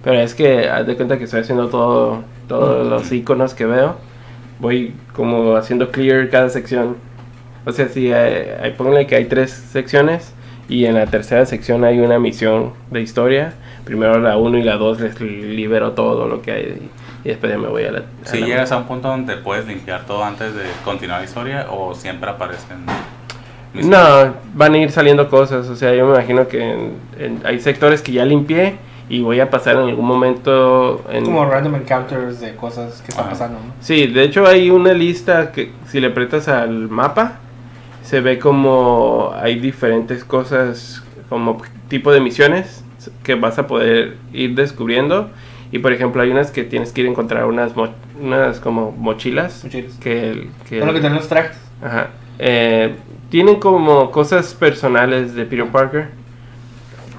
[0.02, 3.96] Pero es que haz de cuenta que estoy haciendo todo, todos los iconos que veo.
[4.60, 6.96] Voy como haciendo clear cada sección.
[7.66, 10.32] O sea, si hay, hay- pónganle que hay tres secciones
[10.68, 13.54] y en la tercera sección hay una misión de historia.
[13.84, 16.88] Primero la 1 y la 2 les libero todo lo que hay
[17.24, 18.02] y después ya me voy a la...
[18.24, 21.66] Si la- llegas a un punto donde puedes limpiar todo antes de continuar la historia
[21.70, 22.78] o siempre aparecen...
[23.74, 23.98] misiones?
[23.98, 25.68] No, van a ir saliendo cosas.
[25.68, 28.76] O sea, yo me imagino que en- en- hay sectores que ya limpié
[29.10, 31.04] y voy a pasar en algún momento.
[31.10, 31.24] En...
[31.24, 33.30] Como random encounters de cosas que están Ajá.
[33.32, 33.74] pasando, ¿no?
[33.80, 37.40] Sí, de hecho hay una lista que si le aprietas al mapa
[38.02, 42.84] se ve como hay diferentes cosas, como tipo de misiones
[43.22, 45.28] que vas a poder ir descubriendo.
[45.72, 48.90] Y por ejemplo hay unas que tienes que ir a encontrar unas, mo- unas como
[48.92, 49.62] mochilas.
[49.64, 49.92] Mochilas.
[49.98, 51.56] Que, que, lo que tienen los trajes.
[51.82, 52.08] Ajá.
[52.38, 52.94] Eh,
[53.28, 56.08] tienen como cosas personales de Peter Parker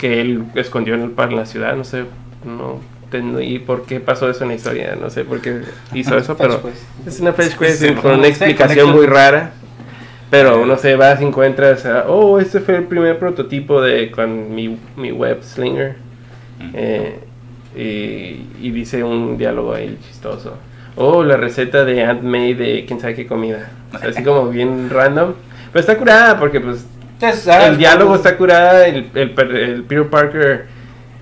[0.02, 2.04] que él escondió en, el, par- en la ciudad, no sé,
[2.44, 5.62] no entendí por qué pasó eso en la historia, no sé por qué
[5.94, 7.08] hizo eso, pero quest.
[7.08, 9.52] es una fetch quest Sí, con una explicación muy rara.
[10.32, 14.56] Pero no sé, vas y encuentras, ah, oh, este fue el primer prototipo de con
[14.56, 15.96] mi, mi web slinger.
[16.74, 17.20] Eh,
[17.76, 20.56] y, y dice un diálogo ahí chistoso.
[20.96, 23.72] Oh, la receta de Aunt May de quién sabe qué comida.
[23.94, 25.34] O sea, así como bien random.
[25.74, 26.86] Pero está curada porque pues
[27.22, 30.68] Entonces, ah, el diálogo está curada, el, el, el Peter Parker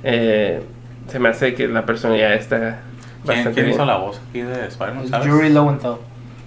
[0.03, 0.61] eh,
[1.07, 2.77] se me hace que la personalidad está ¿Quién,
[3.25, 5.07] bastante quién hizo la voz aquí de Spider-Man?
[5.09, 5.27] ¿sabes?
[5.27, 5.97] Yuri Lowenthal.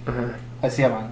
[0.07, 0.37] Ajá.
[0.61, 1.07] Así se llama.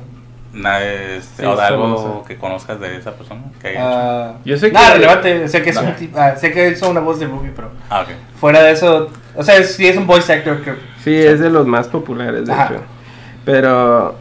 [0.54, 2.24] Nadie, este, Sí, o de algo famoso.
[2.28, 3.80] que conozcas de esa persona que haya.
[3.84, 5.48] Ah, Yo sé que- Nada relevante.
[5.48, 5.88] Sé que es No.
[5.90, 6.20] un tipo.
[6.20, 7.72] ah, sé que hizo una voz de Ruby, pero.
[7.90, 8.10] Ah, ok.
[8.40, 9.10] Fuera de eso.
[9.36, 10.74] O sea, sí es un voice actor que.
[11.04, 12.66] Sí, es de los más populares, de Ajá.
[12.74, 12.82] hecho.
[13.46, 14.16] Pero...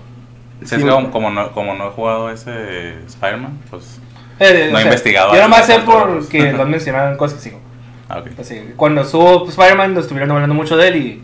[0.61, 4.01] Sí, sí, es que como, como no, como no he jugado ese Spider-Man, pues.
[4.41, 7.51] Eh, No he sea, investigado Yo nomás sé porque lo han mencionado en cosas que
[7.51, 7.61] sigo.
[8.09, 8.29] Ah, ok.
[8.41, 11.23] Así, cuando subo pues, Spider-Man, lo estuvieron hablando mucho de él y.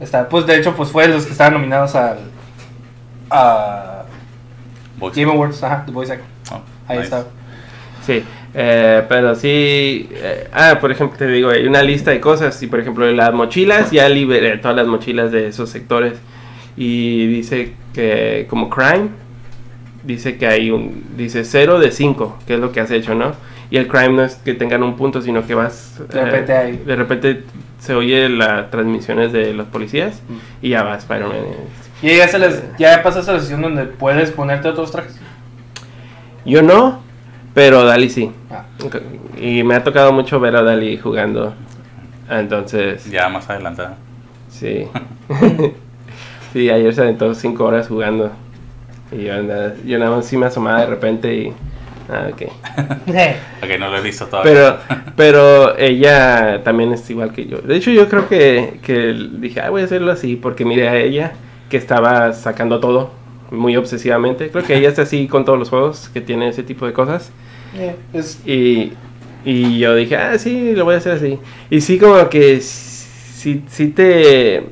[0.00, 2.18] Está, pues de hecho, pues fue de los que estaban nominados al.
[3.30, 4.04] A.
[4.96, 5.20] Voice.
[5.20, 6.28] Game Awards, ajá, The Voice Actor.
[6.52, 7.04] Oh, Ahí nice.
[7.04, 7.26] está.
[8.06, 10.08] Sí, eh, pero sí.
[10.12, 12.60] eh, ah, por ejemplo, te digo, hay una lista de cosas.
[12.62, 16.14] Y por ejemplo, las mochilas, ya liberé todas las mochilas de esos sectores.
[16.76, 19.10] Y dice que, como crime,
[20.04, 21.04] dice que hay un.
[21.16, 23.32] Dice 0 de 5, que es lo que has hecho, ¿no?
[23.70, 26.00] Y el crime no es que tengan un punto, sino que vas.
[26.12, 27.44] De repente hay- De repente
[27.78, 30.20] se oye las transmisiones de los policías.
[30.60, 31.36] Y ya va Spider-Man.
[32.02, 35.18] Y ya, se les, ya pasas a la sesión donde puedes ponerte otros trajes.
[36.44, 37.00] Yo no,
[37.54, 38.30] pero Dali sí.
[38.50, 38.64] Ah,
[39.40, 41.54] Y me ha tocado mucho ver a Dali jugando.
[42.28, 43.96] Entonces, Ya más adelantada.
[44.50, 44.86] sí.
[46.52, 48.32] sí, ayer se aventó 5 horas jugando.
[49.16, 51.52] Y yo, andaba- yo nada más sí me asomaba de repente y.
[52.08, 52.42] Ah, ok.
[53.62, 54.52] Ok, no lo he visto todavía.
[54.86, 57.58] Pero, pero ella también es igual que yo.
[57.58, 60.96] De hecho, yo creo que, que dije, ah, voy a hacerlo así, porque mire a
[60.96, 61.32] ella
[61.70, 63.10] que estaba sacando todo
[63.50, 64.50] muy obsesivamente.
[64.50, 67.30] Creo que ella es así con todos los juegos que tiene ese tipo de cosas.
[68.12, 68.92] es- Y,
[69.44, 71.38] y yo dije, ah, sí, lo voy a hacer así.
[71.70, 74.66] Y sí, como que sí, sí te...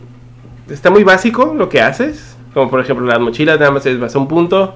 [0.69, 2.30] Está muy básico lo que haces.
[2.55, 4.75] Como por ejemplo las mochilas, nada más vas a un punto,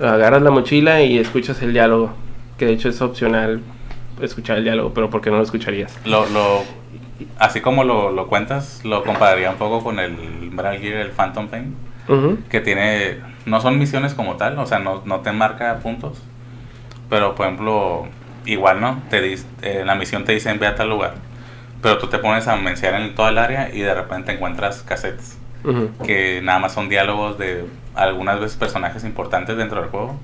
[0.00, 2.12] agarras la mochila y escuchas el diálogo.
[2.58, 3.60] Que de hecho es opcional
[4.20, 5.96] escuchar el diálogo, pero ¿por qué no lo escucharías?
[6.04, 6.64] Lo, lo,
[7.38, 10.12] así como lo, lo cuentas, lo compararía un poco con el
[10.50, 11.74] Metal Gear, el Phantom Pain,
[12.50, 16.20] que tiene, no son misiones como tal, o sea, no, no te marca puntos,
[17.08, 18.06] pero por ejemplo,
[18.44, 19.00] igual, ¿no?
[19.08, 21.14] Te dis- eh, la misión te dicen ve a tal lugar,
[21.80, 25.38] pero tú te pones a mencionar en toda el área y de repente encuentras cassettes
[26.04, 30.16] Que nada más son diálogos de algunas veces personajes importantes dentro del juego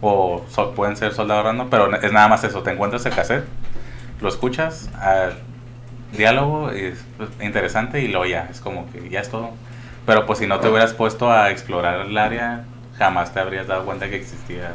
[0.00, 3.44] o so- pueden ser soldados random, pero es nada más eso, te encuentras el cassette,
[4.20, 5.30] lo escuchas, ah,
[6.12, 9.50] diálogo es pues, interesante y luego ya, es como que ya es todo.
[10.06, 12.64] Pero pues si no te hubieras puesto a explorar el área,
[12.96, 14.72] jamás te habrías dado cuenta que existía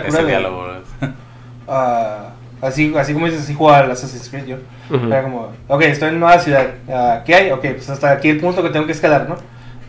[0.00, 0.66] pues, ese de- diálogo.
[2.62, 4.56] así, así como dices, así jugaba al Assassin's Creed yo.
[4.90, 5.06] Ujú.
[5.06, 6.66] Era como, ok, estoy en nueva ciudad.
[6.90, 7.50] ah, ¿Qué hay?
[7.50, 9.36] Ok, pues hasta aquí el punto que tengo que escalar, ¿no?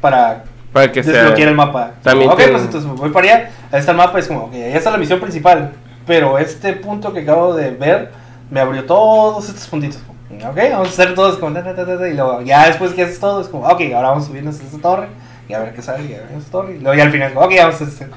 [0.01, 1.13] Para Para que sea...
[1.13, 1.91] desbloquear el mapa.
[2.03, 3.51] También ok, te- pues entonces voy para allá.
[3.71, 5.71] Ahí está el mapa, es como, ok, ahí está la misión principal.
[6.05, 8.12] Pero este punto que acabo de ver
[8.51, 10.01] me abrió todos estos puntitos.
[10.45, 13.19] Ok, vamos a hacer todos como, ta, ta, ta, y luego ya después que haces
[13.19, 15.07] todo, es como, ok, ahora vamos a subirnos a esta torre
[15.47, 16.75] y a ver qué sale, y a ver esta torre.
[16.75, 18.09] Y luego ya al final, ok, vamos a, hacer-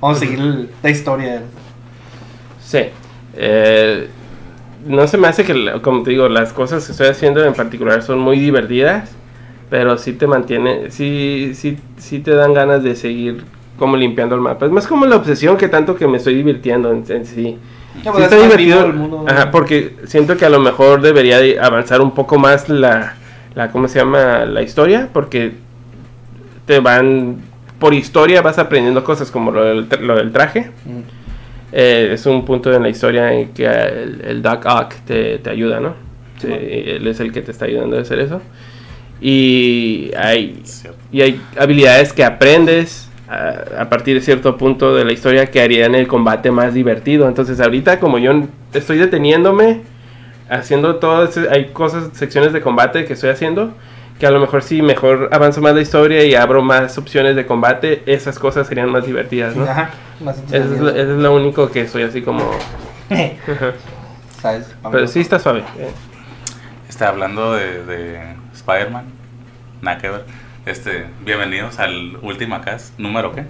[0.00, 1.42] vamos a seguir la historia.
[2.64, 2.88] Sí.
[3.40, 4.08] Eh,
[4.86, 8.02] no se me hace que, como te digo, las cosas que estoy haciendo en particular
[8.02, 9.10] son muy divertidas,
[9.70, 13.44] pero sí te mantiene, sí, sí, sí te dan ganas de seguir
[13.78, 14.66] como limpiando el mapa.
[14.66, 17.58] Es más como la obsesión que tanto que me estoy divirtiendo en, en sí.
[18.02, 19.24] Pues, está divertido, mundo.
[19.28, 23.14] ajá, porque siento que a lo mejor debería de avanzar un poco más la,
[23.54, 24.44] la, ¿cómo se llama?
[24.46, 25.52] La historia, porque
[26.66, 27.36] te van,
[27.78, 30.70] por historia vas aprendiendo cosas como lo del, lo del traje.
[30.84, 31.17] Mm.
[31.72, 35.50] Eh, es un punto en la historia en que el, el Doc Ock te, te
[35.50, 35.94] ayuda, ¿no?
[36.38, 38.40] Sí, él es el que te está ayudando a hacer eso.
[39.20, 40.62] Y hay,
[41.10, 45.60] y hay habilidades que aprendes a, a partir de cierto punto de la historia que
[45.60, 47.28] harían el combate más divertido.
[47.28, 49.80] Entonces ahorita como yo estoy deteniéndome,
[50.48, 53.72] haciendo todas, hay cosas, secciones de combate que estoy haciendo,
[54.18, 57.46] que a lo mejor si mejor avanzo más la historia y abro más opciones de
[57.46, 59.64] combate, esas cosas serían más divertidas, ¿no?
[59.64, 59.90] Ajá,
[60.20, 62.50] más Eso es, lo, eso es lo único que soy así como...
[64.42, 64.74] ¿Sabes?
[64.90, 65.60] Pero sí está suave.
[65.78, 65.90] eh.
[66.88, 68.20] Está hablando de, de
[68.54, 69.04] Spider-Man,
[69.82, 70.24] nada que ver.
[70.66, 73.44] Este, bienvenidos al Última Cast, número qué?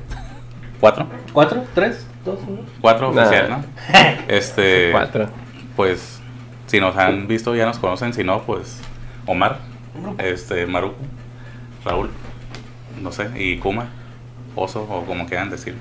[0.80, 1.06] ¿Cuatro?
[1.32, 1.64] ¿Cuatro?
[1.74, 2.06] ¿Tres?
[2.24, 2.38] ¿Dos?
[2.46, 2.60] ¿Uno?
[2.80, 3.22] Cuatro Nah.
[3.22, 3.64] oficial, ¿no?
[4.28, 5.28] Este, Cuatro.
[5.76, 6.20] pues
[6.66, 8.12] Si nos han visto, ya nos conocen.
[8.12, 8.80] Si no, pues
[9.26, 9.58] Omar,
[10.18, 10.96] este, Maruco,
[11.84, 12.10] Raúl,
[13.00, 13.88] no sé, y Kuma,
[14.54, 15.76] Oso, o como quieran decir.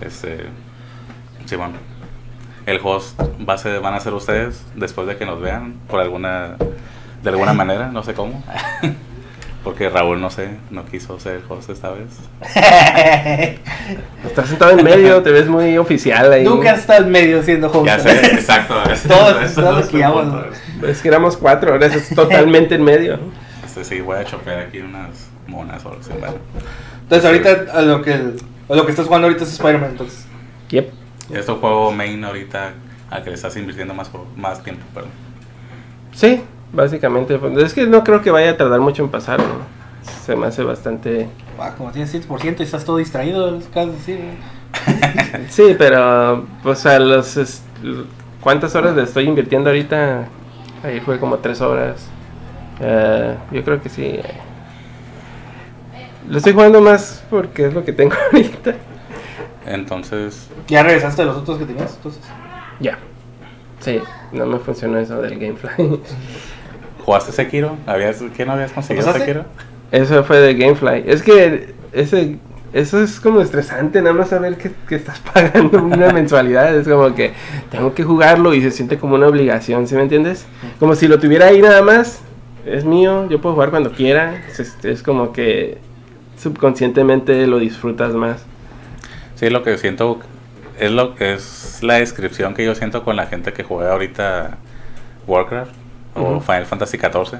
[0.00, 0.46] Este,
[1.46, 1.74] sí, bueno.
[2.66, 6.00] El host va a ser, van a ser ustedes después de que nos vean por
[6.00, 6.56] alguna,
[7.22, 8.42] de alguna manera, no sé cómo.
[9.64, 12.06] Porque Raúl, no sé, no quiso ser host esta vez.
[14.24, 16.44] Estás sentado en medio, te ves muy oficial ahí.
[16.44, 17.86] Nunca está en medio siendo host.
[17.86, 18.74] Ya sé, exacto.
[19.08, 20.46] Todos- todos vamos.
[20.86, 23.18] Es que éramos cuatro, ahora es totalmente en medio.
[23.64, 26.10] Este, sí, voy a chopear aquí unas monas o algo así.
[26.18, 26.34] Bueno,
[27.02, 30.24] Entonces ahorita a lo que, a lo que estás jugando ahorita es Spider-Man, entonces.
[30.70, 30.92] Yep.
[31.34, 32.72] es tu juego main ahorita
[33.10, 35.10] al que le estás invirtiendo más, más tiempo, perdón.
[36.14, 36.42] Sí,
[36.72, 37.38] básicamente.
[37.38, 39.46] pues, Es que no creo que vaya a tardar mucho en pasarlo.
[40.24, 41.28] Se me hace bastante...
[41.58, 44.18] Ah, como tienes 7% y estás todo distraído, casi así.
[45.48, 47.62] Sí, pero pues a los...
[48.40, 50.28] ¿Cuántas horas le estoy invirtiendo ahorita?
[50.84, 52.08] Ahí fue como tres horas.
[52.80, 54.20] Eh, yo creo que sí.
[56.28, 58.74] Lo estoy jugando más porque es lo que tengo ahorita.
[59.66, 61.94] Entonces, ¿Ya regresaste a los otros que tenías?
[61.96, 62.22] Entonces.
[62.80, 62.98] Ya.
[63.80, 64.00] Sí,
[64.32, 66.00] no me funcionó eso del Gamefly.
[67.08, 67.78] ¿jugaste Sekiro?
[67.86, 69.32] ¿Habías, ¿Qué no habías conseguido pasaste?
[69.32, 69.46] Sekiro?
[69.90, 71.04] Eso fue de Gamefly.
[71.06, 72.36] Es que ese,
[72.74, 76.76] eso es como estresante, nada más saber que, que estás pagando una mensualidad.
[76.76, 77.32] Es como que
[77.70, 80.44] tengo que jugarlo y se siente como una obligación, ¿sí me entiendes?
[80.78, 82.20] Como si lo tuviera ahí nada más.
[82.66, 84.44] Es mío, yo puedo jugar cuando quiera.
[84.46, 85.78] Es, es como que
[86.36, 88.44] subconscientemente lo disfrutas más.
[89.36, 90.18] Sí, lo que siento
[90.78, 94.58] es lo que es la descripción que yo siento con la gente que juega ahorita
[95.26, 95.87] Warcraft
[96.18, 96.40] o.
[96.40, 97.38] Final Fantasy XIV,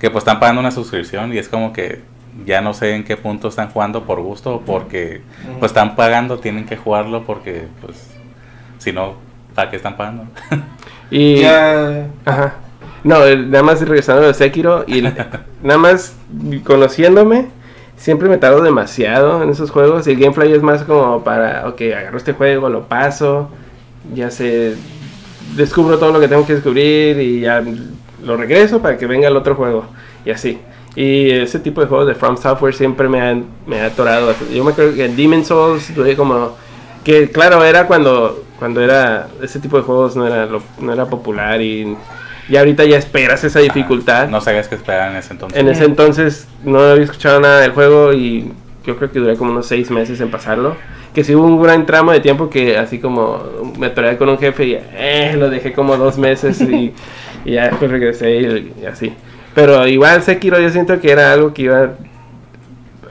[0.00, 2.02] que pues están pagando una suscripción y es como que
[2.44, 5.22] ya no sé en qué punto están jugando por gusto o porque
[5.58, 8.10] pues están pagando, tienen que jugarlo porque pues
[8.78, 9.14] si no,
[9.54, 10.26] ¿para qué están pagando?
[11.10, 11.36] Y...
[11.40, 12.06] Ya.
[12.24, 12.54] Ajá.
[13.04, 15.00] No, nada más regresando de Sekiro y
[15.62, 16.16] nada más
[16.64, 17.46] conociéndome,
[17.96, 21.80] siempre me tardo demasiado en esos juegos y el Gamefly es más como para, ok,
[21.96, 23.48] agarro este juego, lo paso,
[24.12, 24.74] ya sé,
[25.54, 27.62] descubro todo lo que tengo que descubrir y ya
[28.26, 29.86] lo regreso para que venga el otro juego
[30.24, 30.58] y así.
[30.94, 34.34] Y ese tipo de juegos de From Software siempre me han, me ha atorado.
[34.52, 36.56] Yo me acuerdo que en Demon's Souls duré como...
[37.04, 39.28] Que claro, era cuando, cuando era...
[39.42, 41.96] Ese tipo de juegos no era, lo- no era popular y...
[42.48, 44.28] Y ahorita ya esperas esa dificultad.
[44.28, 45.58] no sabías qué esperar en ese entonces.
[45.60, 48.52] En ese entonces no había escuchado nada del juego y
[48.84, 50.76] yo creo que duré como unos seis meses en pasarlo.
[51.12, 53.42] Que sí hubo un gran tramo de tiempo que así como
[53.78, 56.92] me atoré con un jefe y eh, lo dejé como dos meses y,
[57.46, 59.14] y ya después regresé y, y así.
[59.54, 61.90] Pero igual Sekiro yo siento que era algo que iba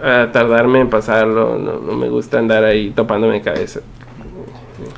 [0.03, 1.57] a tardarme en pasarlo.
[1.57, 3.79] No, no me gusta andar ahí topándome cabeza.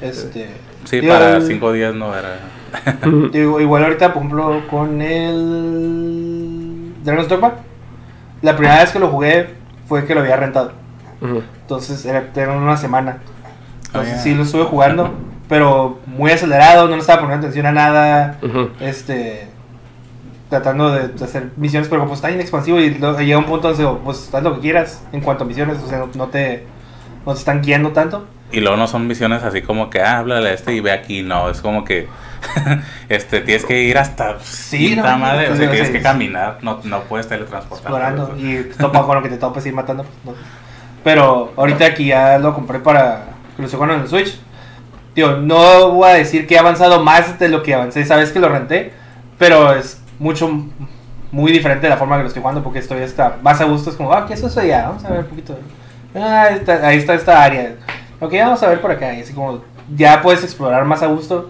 [0.01, 0.49] Este.
[0.85, 2.39] Sí, para el- cinco días no era...
[3.31, 6.91] digo, igual ahorita, por ejemplo, con el.
[7.03, 7.53] Dragon's Dogma.
[8.41, 9.47] La primera vez que lo jugué
[9.87, 10.73] fue que lo había rentado.
[11.21, 11.41] Ujú.
[11.61, 13.19] Entonces era, era una semana.
[13.87, 14.21] Entonces Ah, ya.
[14.21, 15.11] sí lo estuve jugando,
[15.49, 18.39] pero muy acelerado, no le estaba poniendo atención a nada.
[18.79, 19.47] Este.
[20.49, 23.99] Tratando de, de hacer misiones, pero pues está inexpansivo y lo- llega un punto donde
[24.05, 26.65] pues haz lo que quieras en cuanto a misiones, o sea, no, no te,
[27.25, 28.25] no te están guiando tanto.
[28.49, 31.21] Y luego no son misiones así como que, ah, háblale a este y ve aquí,
[31.21, 32.07] no, es como que,
[33.09, 36.79] este, tienes que ir hasta Sí, no, madre, o pues, sea, tienes que caminar, no,
[36.85, 37.91] no puedes teletransportar.
[37.91, 40.05] explorando y te topas con lo que te topas ir matando.
[40.23, 40.41] pues, no.
[41.03, 43.25] Pero ahorita aquí ya lo compré para
[43.57, 44.39] que lo en el Switch.
[45.17, 48.39] Tío, no voy a decir que he avanzado más de lo que avancé, sabes que
[48.39, 48.93] lo renté,
[49.39, 50.47] pero es mucho,
[51.31, 53.89] muy diferente de la forma que lo estoy jugando porque estoy hasta más a gusto.
[53.89, 54.89] Es como, ah, ¿qué es eso ya?
[54.89, 55.57] Vamos a ver un poquito.
[56.13, 57.73] Ah, ahí está, ahí está esta área.
[58.19, 59.11] Ok, vamos a ver por acá.
[59.15, 59.63] Y así como,
[59.95, 61.49] ya puedes explorar más a gusto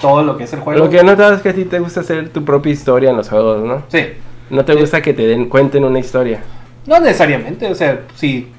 [0.00, 0.82] todo lo que es el juego.
[0.82, 3.18] Lo que he notado es que a ti te gusta hacer tu propia historia en
[3.18, 3.84] los juegos, ¿no?
[3.86, 4.04] Sí,
[4.50, 6.40] No te gusta que te den cuenten una historia.
[6.86, 8.52] no necesariamente, o sea, sí,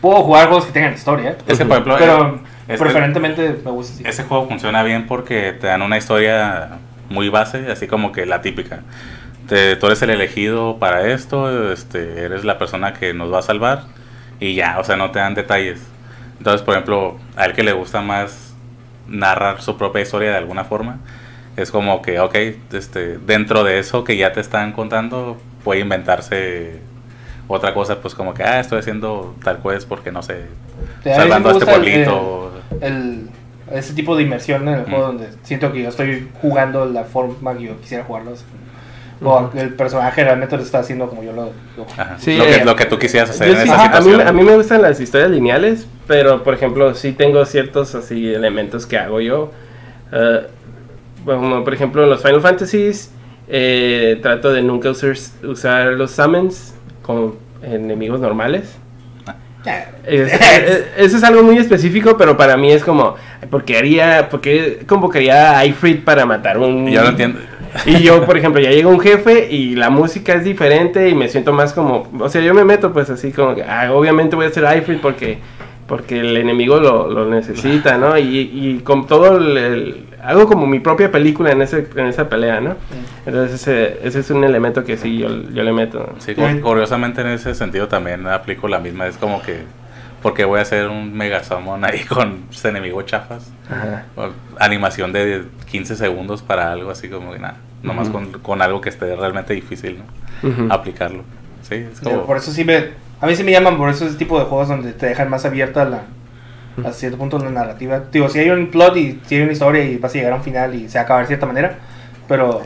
[0.00, 1.36] puedo jugar juegos que tengan historia.
[1.46, 4.04] Es que, por ejemplo, Pero es- preferentemente me gusta así.
[4.06, 6.78] ese juego funciona bien porque te dan una historia
[7.10, 8.80] muy base, así como que la típica.
[9.48, 13.42] Te- tú eres el elegido para esto, este, eres la persona que nos va a
[13.42, 13.84] salvar
[14.40, 15.80] y ya, o sea, no te dan detalles.
[16.38, 18.54] Entonces, por ejemplo, a él que le gusta más
[19.08, 20.98] narrar su propia historia de alguna forma,
[21.56, 22.34] es como que, ok,
[22.72, 26.80] este, dentro de eso que ya te están contando, puede inventarse
[27.48, 30.46] otra cosa, pues como que, ah, estoy haciendo tal quest porque no sé,
[31.04, 32.52] salvando a me este gusta el- pueblito.
[32.80, 33.28] El,
[33.72, 35.06] ese tipo de inmersión en el juego Mm.
[35.18, 38.32] donde siento que yo estoy jugando la forma que yo quisiera jugarlo.
[38.32, 38.44] así.
[39.24, 39.56] O Ujú.
[39.56, 41.44] el personaje realmente lo está haciendo como yo lo.
[41.76, 41.86] lo-
[42.18, 44.00] Sí, lo, que, eh, lo que tú quisieras hacer Yo en sí- esa ajá, a,
[44.00, 44.28] mí, situación.
[44.28, 48.84] a mí me gustan las historias lineales, pero por ejemplo sí tengo ciertos así elementos
[48.84, 49.52] que hago yo.
[50.12, 50.46] Eh,
[51.24, 53.12] como por ejemplo en los Final Fantasies,
[53.48, 55.14] eh, trato de nunca usar,
[55.44, 58.76] usar los summons con enemigos normales.
[60.06, 63.14] Es- es- eso es algo muy específico, pero para mí es como,
[63.50, 66.88] ¿por qué haría, por qué convocaría a Ifrit para matar un...
[66.90, 67.38] Yo no entiendo.
[67.86, 71.28] Y yo, por ejemplo, ya llega un jefe y la música es diferente y me
[71.28, 74.44] siento más como, o sea, yo me meto pues así como, que, ah, obviamente voy
[74.46, 75.38] a hacer Ifrit porque
[75.86, 78.16] porque el enemigo lo, lo necesita, ¿no?
[78.16, 82.28] Y, y con todo el, el- hago como mi propia película en ese en esa
[82.28, 82.76] pelea, ¿no?
[83.26, 86.14] Entonces ese, ese es un elemento que sí yo, yo le meto.
[86.18, 89.06] Sí, cu- curiosamente en ese sentido también aplico la misma.
[89.06, 89.62] Es como que,
[90.22, 93.50] porque voy a hacer un mega summon ahí con ese enemigo chafas?
[93.70, 94.04] Ajá.
[94.58, 97.56] Animación de 15 segundos para algo así como que nada.
[97.82, 98.12] Nomás Ujú.
[98.18, 100.48] con, con algo que esté realmente difícil, ¿no?
[100.48, 100.72] Ujú.
[100.72, 101.24] Aplicarlo.
[101.62, 102.24] Sí, es como...
[102.26, 102.90] Por eso sí me.
[103.20, 105.44] A mí sí me llaman por eso ese tipo de juegos donde te dejan más
[105.44, 106.02] abierta la.
[106.84, 108.00] A cierto punto la narrativa.
[108.10, 110.36] Digo, si hay un plot y si hay una historia y vas a llegar a
[110.36, 111.78] un final y se va a acabar de cierta manera.
[112.28, 112.62] Pero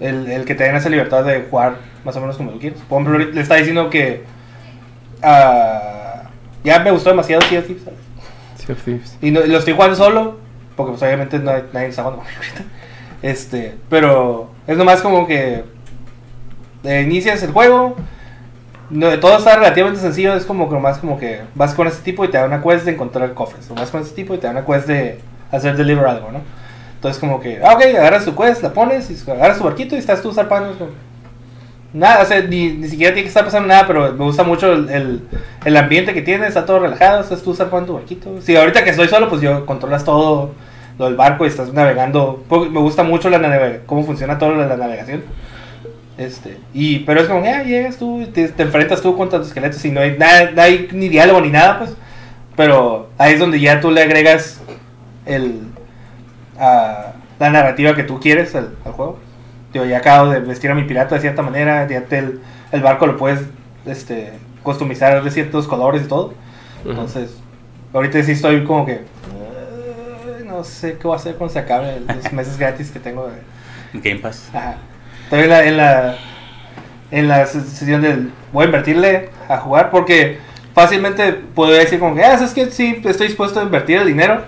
[0.00, 2.80] el, el que te den esa libertad de jugar más o menos como tú quieres.
[2.88, 4.24] Por ejemplo, le está diciendo que.
[5.22, 6.22] ah,
[6.64, 7.98] ya me gustó demasiado Sea of Thieves, ¿sabes?
[8.56, 9.18] Sea of Thieves.
[9.20, 10.38] Y no- lo estoy jugando solo,
[10.76, 12.24] porque pues obviamente no, hay- nadie está jugando.
[13.22, 15.64] Este, pero es nomás como que
[16.84, 17.96] eh, inicias el juego,
[18.90, 22.24] no, todo está relativamente sencillo, es como que nomás como que vas con este tipo
[22.24, 24.46] y te da una quest de encontrar cofres, o vas con este tipo y te
[24.46, 25.20] da una quest de
[25.50, 26.40] hacer deliver algo, ¿no?
[26.96, 29.98] Entonces como que, ah, ok, agarras tu quest, la pones, y agarras tu barquito y
[29.98, 30.74] estás tú zarpando.
[31.92, 34.72] Nada, o sea, ni, ni siquiera tiene que estar pasando nada, pero me gusta mucho
[34.72, 35.20] el, el,
[35.64, 38.40] el ambiente que tiene, está todo relajado, estás tú zarpando tu barquito.
[38.40, 40.50] Sí, ahorita que estoy solo, pues yo controlas todo
[40.98, 42.42] lo del barco y estás navegando.
[42.48, 45.22] Po- Me gusta mucho la nave- cómo funciona todo lo de la navegación.
[46.16, 49.38] Este, y, pero es como, que, ah, llegas tú, y te, te enfrentas tú contra
[49.38, 51.90] los esqueletos y no hay, nada, no hay ni diálogo ni nada, pues.
[52.56, 54.60] Pero ahí es donde ya tú le agregas
[55.26, 55.62] el,
[56.58, 59.18] a la narrativa que tú quieres al, al juego.
[59.72, 62.40] Digo, ya acabo de vestir a mi pirata de cierta manera, ya te- el,
[62.70, 63.40] el barco lo puedes
[63.86, 66.32] este, customizar de ciertos colores y todo.
[66.86, 67.34] Entonces,
[67.92, 69.00] ahorita sí estoy como que...
[69.02, 73.26] "Ay, no sé qué voy a hacer cuando se acabe los meses gratis que tengo.
[73.28, 74.48] de- Game Pass.
[74.54, 74.76] Ajá.
[75.24, 76.16] Estoy en la, en la,
[77.10, 78.30] en la sesión del...
[78.52, 80.38] Voy a invertirle a jugar porque
[80.74, 84.42] fácilmente podría decir como que, ah, es que sí, estoy dispuesto a invertir el dinero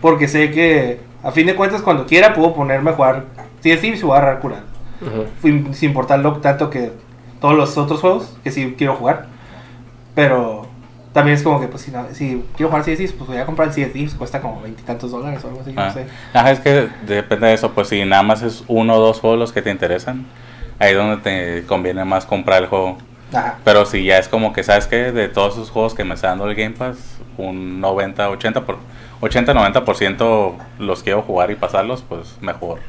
[0.00, 3.24] porque sé que a fin de cuentas cuando quiera puedo ponerme a jugar
[3.60, 4.60] Thieves y jugar Rakura.
[5.00, 5.26] Ujú.
[5.40, 6.92] Fui- sin importarlo tanto que
[7.40, 9.26] todos los otros juegos que sí quiero jugar.
[10.14, 10.63] Pero
[11.14, 13.68] también es como que, pues, si, no- si quiero jugar Thieves, pues voy a comprar
[13.68, 15.86] el Thieves, cuesta como veintitantos dólares o algo así, Ah.
[15.86, 16.06] no sé.
[16.34, 19.38] Ajá, es que depende de eso, pues si nada más es uno o dos juegos
[19.38, 20.26] los que te interesan,
[20.78, 22.98] ahí es donde te conviene más comprar el juego.
[23.32, 23.56] Ajá.
[23.64, 25.10] Pero si ya es como que, ¿sabes qué?
[25.10, 26.98] De todos esos juegos que me está dando el Game Pass,
[27.38, 28.76] un 90, 80, por,
[29.20, 32.80] 80, 90% los quiero jugar y pasarlos, pues mejor.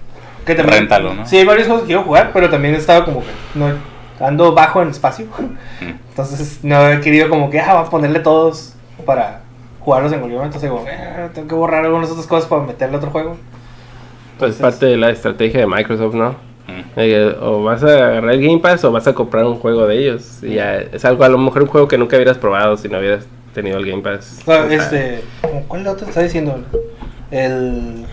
[0.46, 1.26] Que también- Réntalo, ¿no?
[1.26, 3.68] Sí, hay varios juegos que quiero jugar, pero también he estado como que no,
[4.20, 5.26] ando bajo en espacio.
[5.80, 5.86] Mm.
[6.10, 8.74] Entonces no he querido como que, ah, voy a ponerle todos
[9.06, 9.42] para
[9.80, 10.58] jugarlos en cualquier momento.
[10.58, 13.38] Entonces digo, "Eh, tengo que borrar algunas otras cosas para meterle a otro juego.
[14.40, 16.36] Pues es Entonces- parte de la estrategia de Microsoft, ¿no?
[16.68, 17.44] Mm.
[17.44, 20.40] O vas a agarrar el Game Pass o vas a comprar un juego de ellos.
[20.42, 22.98] Y ya es algo, a lo mejor un juego que nunca hubieras probado si no
[22.98, 24.44] hubieras tenido el Game Pass.
[24.70, 25.24] Este,
[25.68, 26.60] ¿cuál de otro está diciendo?
[27.32, 28.06] El...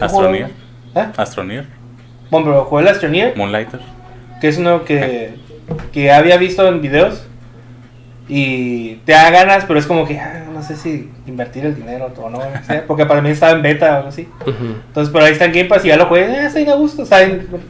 [0.00, 0.50] Astroneer.
[0.94, 1.06] ¿Eh?
[1.16, 1.66] Astroneer.
[2.30, 3.80] Bueno, pero jugué el Astroneer, Moonlighter.
[4.40, 5.34] Que es uno que,
[5.92, 7.26] que había visto en videos
[8.28, 12.12] y te da ganas, pero es como que ah, no sé si invertir el dinero
[12.16, 12.40] o no,
[12.86, 14.28] porque para mí estaba en beta o algo así.
[14.42, 14.76] Ujú.
[14.86, 17.02] Entonces, pero ahí está en Game Pass y ya lo jugué, eh, está a gusto,
[17.02, 17.18] está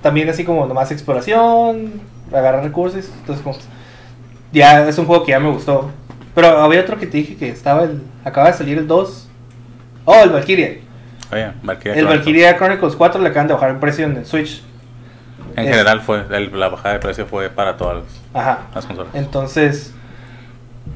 [0.03, 1.93] también así como nomás exploración,
[2.31, 3.57] agarrar recursos, entonces como,
[4.53, 5.91] ya es un juego que ya me gustó.
[6.35, 9.29] Pero había otro que te dije que estaba el, acaba de salir el 2.
[10.05, 10.79] Oh, el Valkyria.
[11.33, 12.07] Oye, Valkyria El Chronicles.
[12.07, 14.63] Valkyria Chronicles 4 le acaban de bajar el precio en el Switch.
[15.57, 18.03] En es- general fue, el- la bajada de precio fue para todas
[18.35, 18.61] Ajá.
[18.75, 19.15] las consolas.
[19.15, 19.95] Entonces,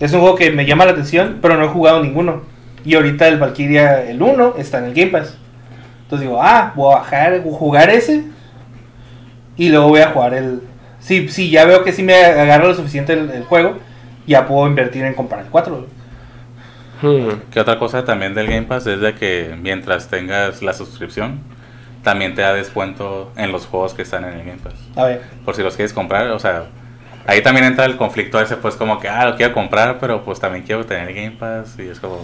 [0.00, 2.42] es un juego que me llama la atención, pero no he jugado ninguno.
[2.84, 5.36] Y ahorita el Valkyria, el 1, está en el Game Pass.
[6.02, 8.24] Entonces digo, ah, voy a bajar, jugar ese.
[9.57, 10.61] Y luego voy a jugar el.
[11.00, 13.78] Si, si ya veo que sí me agarra lo suficiente el, el juego,
[14.26, 15.86] ya puedo invertir en comprar el 4.
[17.02, 17.28] Hmm.
[17.50, 21.40] Que otra cosa también del Game Pass es de que mientras tengas la suscripción,
[22.05, 24.74] también te da descuento en los juegos que están en el Game Pass.
[24.94, 25.22] A ver.
[25.44, 26.66] Por si los quieres comprar, o sea,
[27.26, 30.38] ahí también entra el conflicto ese, pues como que, ah, lo quiero comprar, pero pues
[30.38, 32.20] también quiero tener el Game Pass y es como,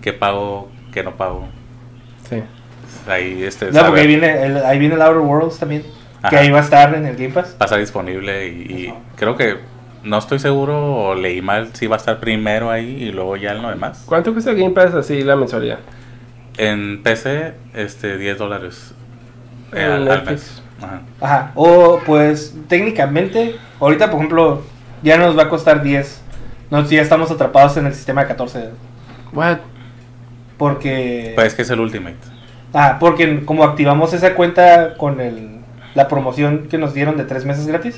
[0.00, 0.70] ¿qué pago?
[0.92, 1.48] ¿Qué no pago?
[2.28, 2.42] Sí.
[3.08, 5.82] Ahí este, No, porque ahí viene, el, ahí viene el Outer Worlds también.
[5.82, 6.38] Que Ajá.
[6.38, 7.54] ahí va a estar en el Game Pass.
[7.54, 9.58] va a estar disponible y, y creo que
[10.04, 13.52] no estoy seguro o leí mal si va a estar primero ahí y luego ya
[13.52, 14.04] en lo demás.
[14.06, 15.78] ¿Cuánto cuesta el Game Pass así la mensualidad?
[16.56, 18.94] En PC, este, 10 dólares
[19.74, 20.30] eh, En al, al Netflix.
[20.30, 20.62] mes.
[20.82, 21.00] Ajá.
[21.20, 21.52] Ajá.
[21.54, 24.62] O pues técnicamente, ahorita por ejemplo,
[25.02, 26.22] ya nos va a costar 10.
[26.70, 28.70] Nosotros ya estamos atrapados en el sistema de 14.
[29.32, 29.58] What?
[30.58, 31.32] Porque...
[31.34, 32.16] Pues es que es el Ultimate.
[32.72, 35.60] Ah, porque como activamos esa cuenta con el,
[35.94, 37.96] la promoción que nos dieron de tres meses gratis.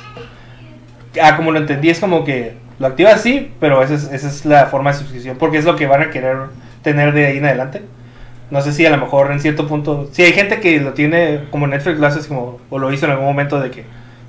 [1.23, 4.45] Ah, como lo entendí, es como que lo activas así, pero esa es, esa es
[4.45, 6.37] la forma de suscripción, porque es lo que van a querer
[6.83, 7.83] tener de ahí en adelante.
[8.51, 11.45] No sé si a lo mejor en cierto punto, si hay gente que lo tiene
[11.51, 13.85] como Netflix lo hace como, o lo hizo en algún momento de que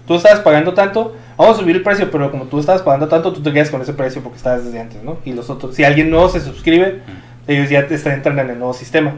[0.07, 3.31] tú estabas pagando tanto, vamos a subir el precio, pero como tú estabas pagando tanto,
[3.31, 5.17] tú te quedas con ese precio porque estabas desde antes, ¿no?
[5.23, 7.01] Y los otros, si alguien nuevo se suscribe,
[7.47, 9.13] ellos ya te están entrando en el nuevo sistema.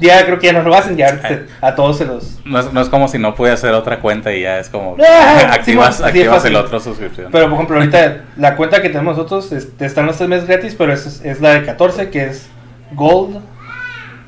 [0.00, 2.38] Ya creo que ya no lo hacen, ya te- a todos se los...
[2.44, 4.96] No es, no es como si no pudiera hacer otra cuenta y ya es como
[5.08, 7.30] Ah, activas, sí, es activas el otro suscripción.
[7.32, 10.74] Pero por ejemplo, ahorita la cuenta que tenemos nosotros este, están los tres meses gratis,
[10.78, 12.48] pero es, es la de 14, que es
[12.92, 13.40] Gold,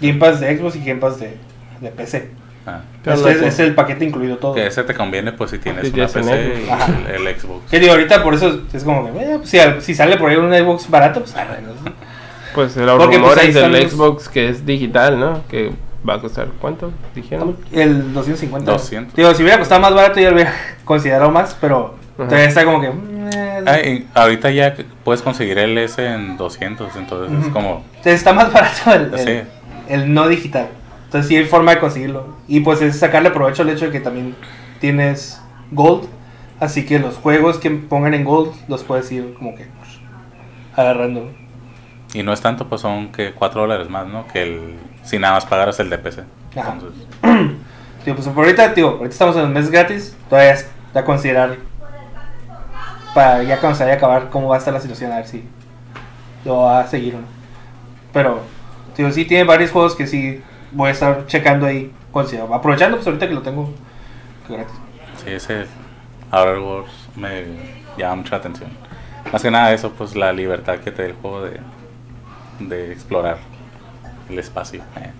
[0.00, 1.36] Game Pass de Xbox y Game Pass de,
[1.80, 2.30] de PC.
[2.66, 4.54] Ah, Pero Este es, es el paquete incluido todo.
[4.54, 7.70] que ese te conviene pues si tienes Sí, una PC y el, el Xbox.
[7.70, 10.36] Que digo, ahorita por eso es como que, eh, pues, si, si sale por ahí
[10.36, 11.46] un Xbox barato, pues ah.
[12.54, 15.42] Pues los Porque, pues, rumores del los- Xbox que es digital, ¿no?
[15.48, 15.70] Que
[16.08, 16.92] va a costar, ¿cuánto?
[17.14, 17.56] Dijeron.
[17.72, 18.70] el 250.
[18.72, 19.14] 200.
[19.16, 20.52] Digo, si hubiera costado más barato, yo lo hubiera
[20.84, 22.28] considerado más, pero Ajá.
[22.28, 22.90] todavía está como que.
[22.90, 24.74] mm, eh, Ah, y ahorita ya
[25.04, 27.84] puedes conseguir el S en 200, entonces es como...
[28.04, 29.48] Está más barato el, el- Sí.
[29.90, 30.68] El no digital.
[31.04, 32.36] Entonces sí hay forma de conseguirlo.
[32.48, 34.34] Y pues es sacarle provecho al hecho de que también
[34.80, 36.08] tienes Gold.
[36.58, 39.98] Así que los juegos que pongan en Gold los puedes ir como que pues,
[40.76, 41.30] agarrando.
[42.12, 44.26] Y no es tanto, pues son que 4 dólares más, ¿no?
[44.28, 44.78] Que el...
[45.02, 46.24] Si nada más pagaras el de PC.
[46.56, 46.74] Ajá.
[46.74, 47.06] Entonces,
[48.04, 50.16] Tío, pues por ahorita, tío, ahorita estamos en el mes gratis.
[50.28, 51.56] Todavía es a considerar
[53.14, 55.26] para ya cuando se vaya a acabar cómo va a estar la situación, a ver
[55.26, 55.44] si
[56.44, 57.26] lo va a seguir o no.
[58.12, 58.40] Pero,
[58.94, 61.92] tío, sí tiene varios juegos que sí voy a estar checando ahí.
[62.52, 63.70] Aprovechando, pues ahorita que lo tengo
[64.48, 64.74] gratis.
[65.24, 65.66] sí, ese
[66.32, 67.44] Outer Wars me
[67.96, 68.70] llama mucha atención.
[69.32, 71.60] Más que nada eso, pues la libertad que te da el juego de,
[72.60, 73.38] de explorar
[74.28, 74.82] el espacio.
[74.96, 75.12] eh.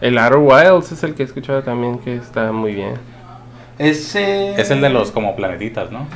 [0.00, 2.94] El Outer Wilds es el que he escuchado también que está muy bien.
[3.78, 4.60] Ese.
[4.60, 6.06] Es el de los como planetitas, ¿no?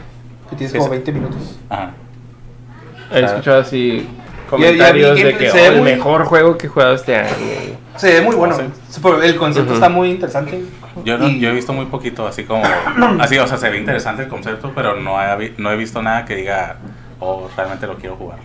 [0.51, 0.91] Que tienes como sí.
[0.91, 1.59] 20 minutos.
[1.69, 1.93] Ajá.
[3.13, 4.07] He escuchado así
[4.59, 7.29] ya comentarios de que "Oh, el muy- mejor juego que he jugado este año.
[7.97, 8.57] Se ve muy bueno.
[9.23, 10.63] El concepto está muy interesante.
[11.05, 12.63] Yo, no- Y- yo he visto muy poquito, así como.
[13.21, 16.03] Así, o sea, se ve interesante el concepto, pero no he, vi- no he visto
[16.03, 16.77] nada que diga,
[17.21, 18.39] oh, realmente lo quiero jugar.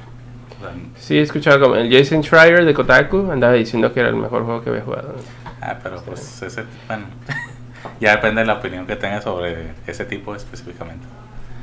[0.59, 4.09] O sea, Sí, he escuchado como el Jason Schreier de Kotaku andaba diciendo que era
[4.09, 5.15] el mejor juego que había jugado.
[5.61, 6.63] ah, pero pues ese.
[6.87, 7.05] Bueno,
[7.99, 11.05] ya depende de la opinión que tengas sobre ese tipo específicamente.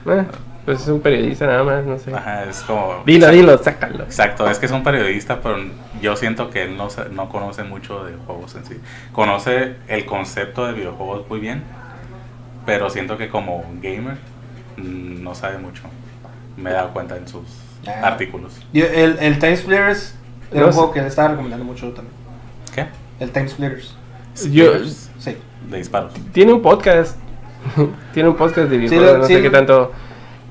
[0.06, 0.24] Eh,
[0.64, 2.14] pues es un periodista nada más, no sé.
[2.14, 3.02] Ajá, es como.
[3.04, 4.04] Dilo, exacto, dilo, sácalo.
[4.04, 5.56] Exacto, es que es un periodista, pero
[6.00, 8.80] yo siento que él no, sa- no conoce mucho de juegos en sí.
[9.12, 11.62] Conoce el concepto de videojuegos muy bien,
[12.66, 14.16] pero siento que como gamer
[14.76, 15.82] mm, no sabe mucho.
[16.56, 17.42] Me he dado cuenta en sus
[17.86, 18.00] Ah.
[18.08, 18.54] artículos.
[18.72, 20.14] Yo- el, el Time Splitters
[20.50, 22.14] era No un juego que le estaba recomendando mucho también.
[22.74, 22.86] ¿Qué?
[23.20, 23.94] El Time Splitters.
[24.50, 24.72] Yo-
[25.18, 25.36] Sí.
[25.68, 26.12] de disparos.
[26.32, 27.18] Tiene un podcast.
[28.14, 29.92] Tiene un podcast de videojuegos, lo- no sí sé qué lo- tanto.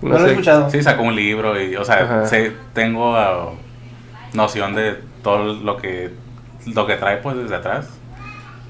[0.01, 0.31] No, No, lo he sé.
[0.31, 0.69] escuchado.
[0.69, 3.51] Sí, sacó un libro y, o sea, sé- tengo ah,
[4.33, 6.11] noción de todo lo que,
[6.73, 7.89] lo que trae pues desde atrás.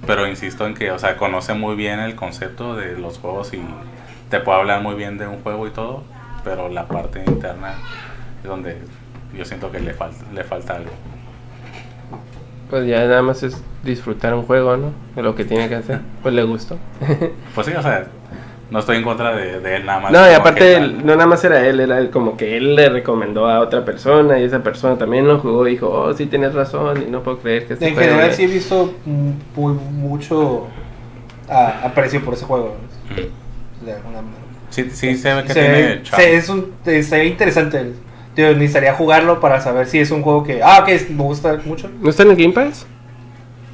[0.05, 3.61] Pero insisto en que, o sea, conoce muy bien el concepto de los juegos y
[4.29, 6.03] te puede hablar muy bien de un juego y todo,
[6.43, 7.73] pero la parte interna
[8.43, 8.77] es donde
[9.33, 10.91] yo siento que le falta, le falta algo.
[12.74, 14.93] Pues ya nada más es disfrutar un juego, ¿no?
[15.15, 15.99] De lo que tiene que hacer.
[16.24, 16.76] Pues le gustó.
[17.53, 18.07] Pues sí, o sea,
[18.71, 20.11] no estoy en contra de, de él nada más.
[20.11, 22.89] No, y aparte, él- no nada más era él, era él como que él le
[22.89, 26.55] recomendó a otra persona y esa persona también lo jugó y dijo, oh, sí tienes
[26.55, 30.65] razón y no puedo creer que este En general sí he visto mm, muy, mucho
[31.47, 32.76] ah, aprecio por ese juego.
[33.11, 33.86] Ujú.
[33.86, 34.41] De alguna manera.
[34.71, 37.78] Sí, sí se ve que Se tiene ve- se- es un, se ve interesante.
[37.82, 37.93] el-
[38.36, 40.63] Tío, necesitaría jugarlo para saber si es un juego que...
[40.63, 41.89] Ah, ok, es- me gusta mucho.
[42.01, 42.86] ¿No está en el Game Pass?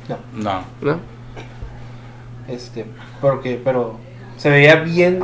[0.10, 1.00] No, No, ¿No?
[2.48, 2.86] este,
[3.22, 3.98] porque, pero
[4.38, 5.20] se veía bien.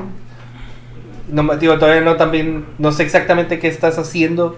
[1.27, 4.57] No, me- digo, todavía no también, no sé exactamente qué estás haciendo.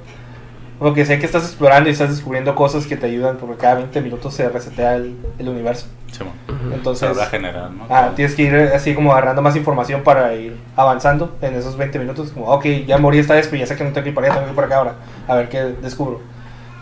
[0.80, 3.99] Porque sé que estás explorando y estás descubriendo cosas que te ayudan porque cada 20
[4.01, 5.88] minutos se resetea el, el universo.
[6.11, 6.69] sí, bueno, Ujú.
[6.69, 7.86] se Entonces, va a generar, ¿no?
[7.89, 11.97] ah, tienes que ir así como agarrando más información para ir avanzando en esos 20
[11.97, 12.32] minutos.
[12.32, 14.28] Como, ok, ya morí esta vez, pero ya sé que no tengo que ir para
[14.28, 14.93] allá, tengo que ir para acá ahora.
[15.28, 16.21] A ver qué descubro.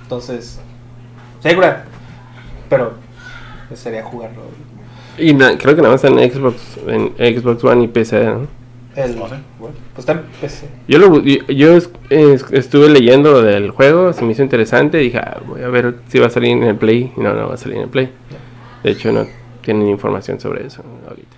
[0.03, 0.59] Entonces,
[1.41, 1.85] segura.
[2.69, 2.93] Pero,
[3.75, 4.41] sería jugarlo.
[5.17, 8.47] Y na- creo que nada más en Xbox, en Xbox One y PC, ¿no?
[8.95, 9.35] El, No sé.
[9.59, 10.67] bueno, pues está en PC.
[10.87, 15.17] Yo, lo, yo, yo es- es- estuve leyendo del juego, se me hizo interesante, dije,
[15.17, 17.11] ah, voy a ver si va a salir en el Play.
[17.15, 18.09] Y no, no va a salir en el Play.
[18.83, 19.25] De hecho, no
[19.61, 21.34] tienen información sobre eso ahorita.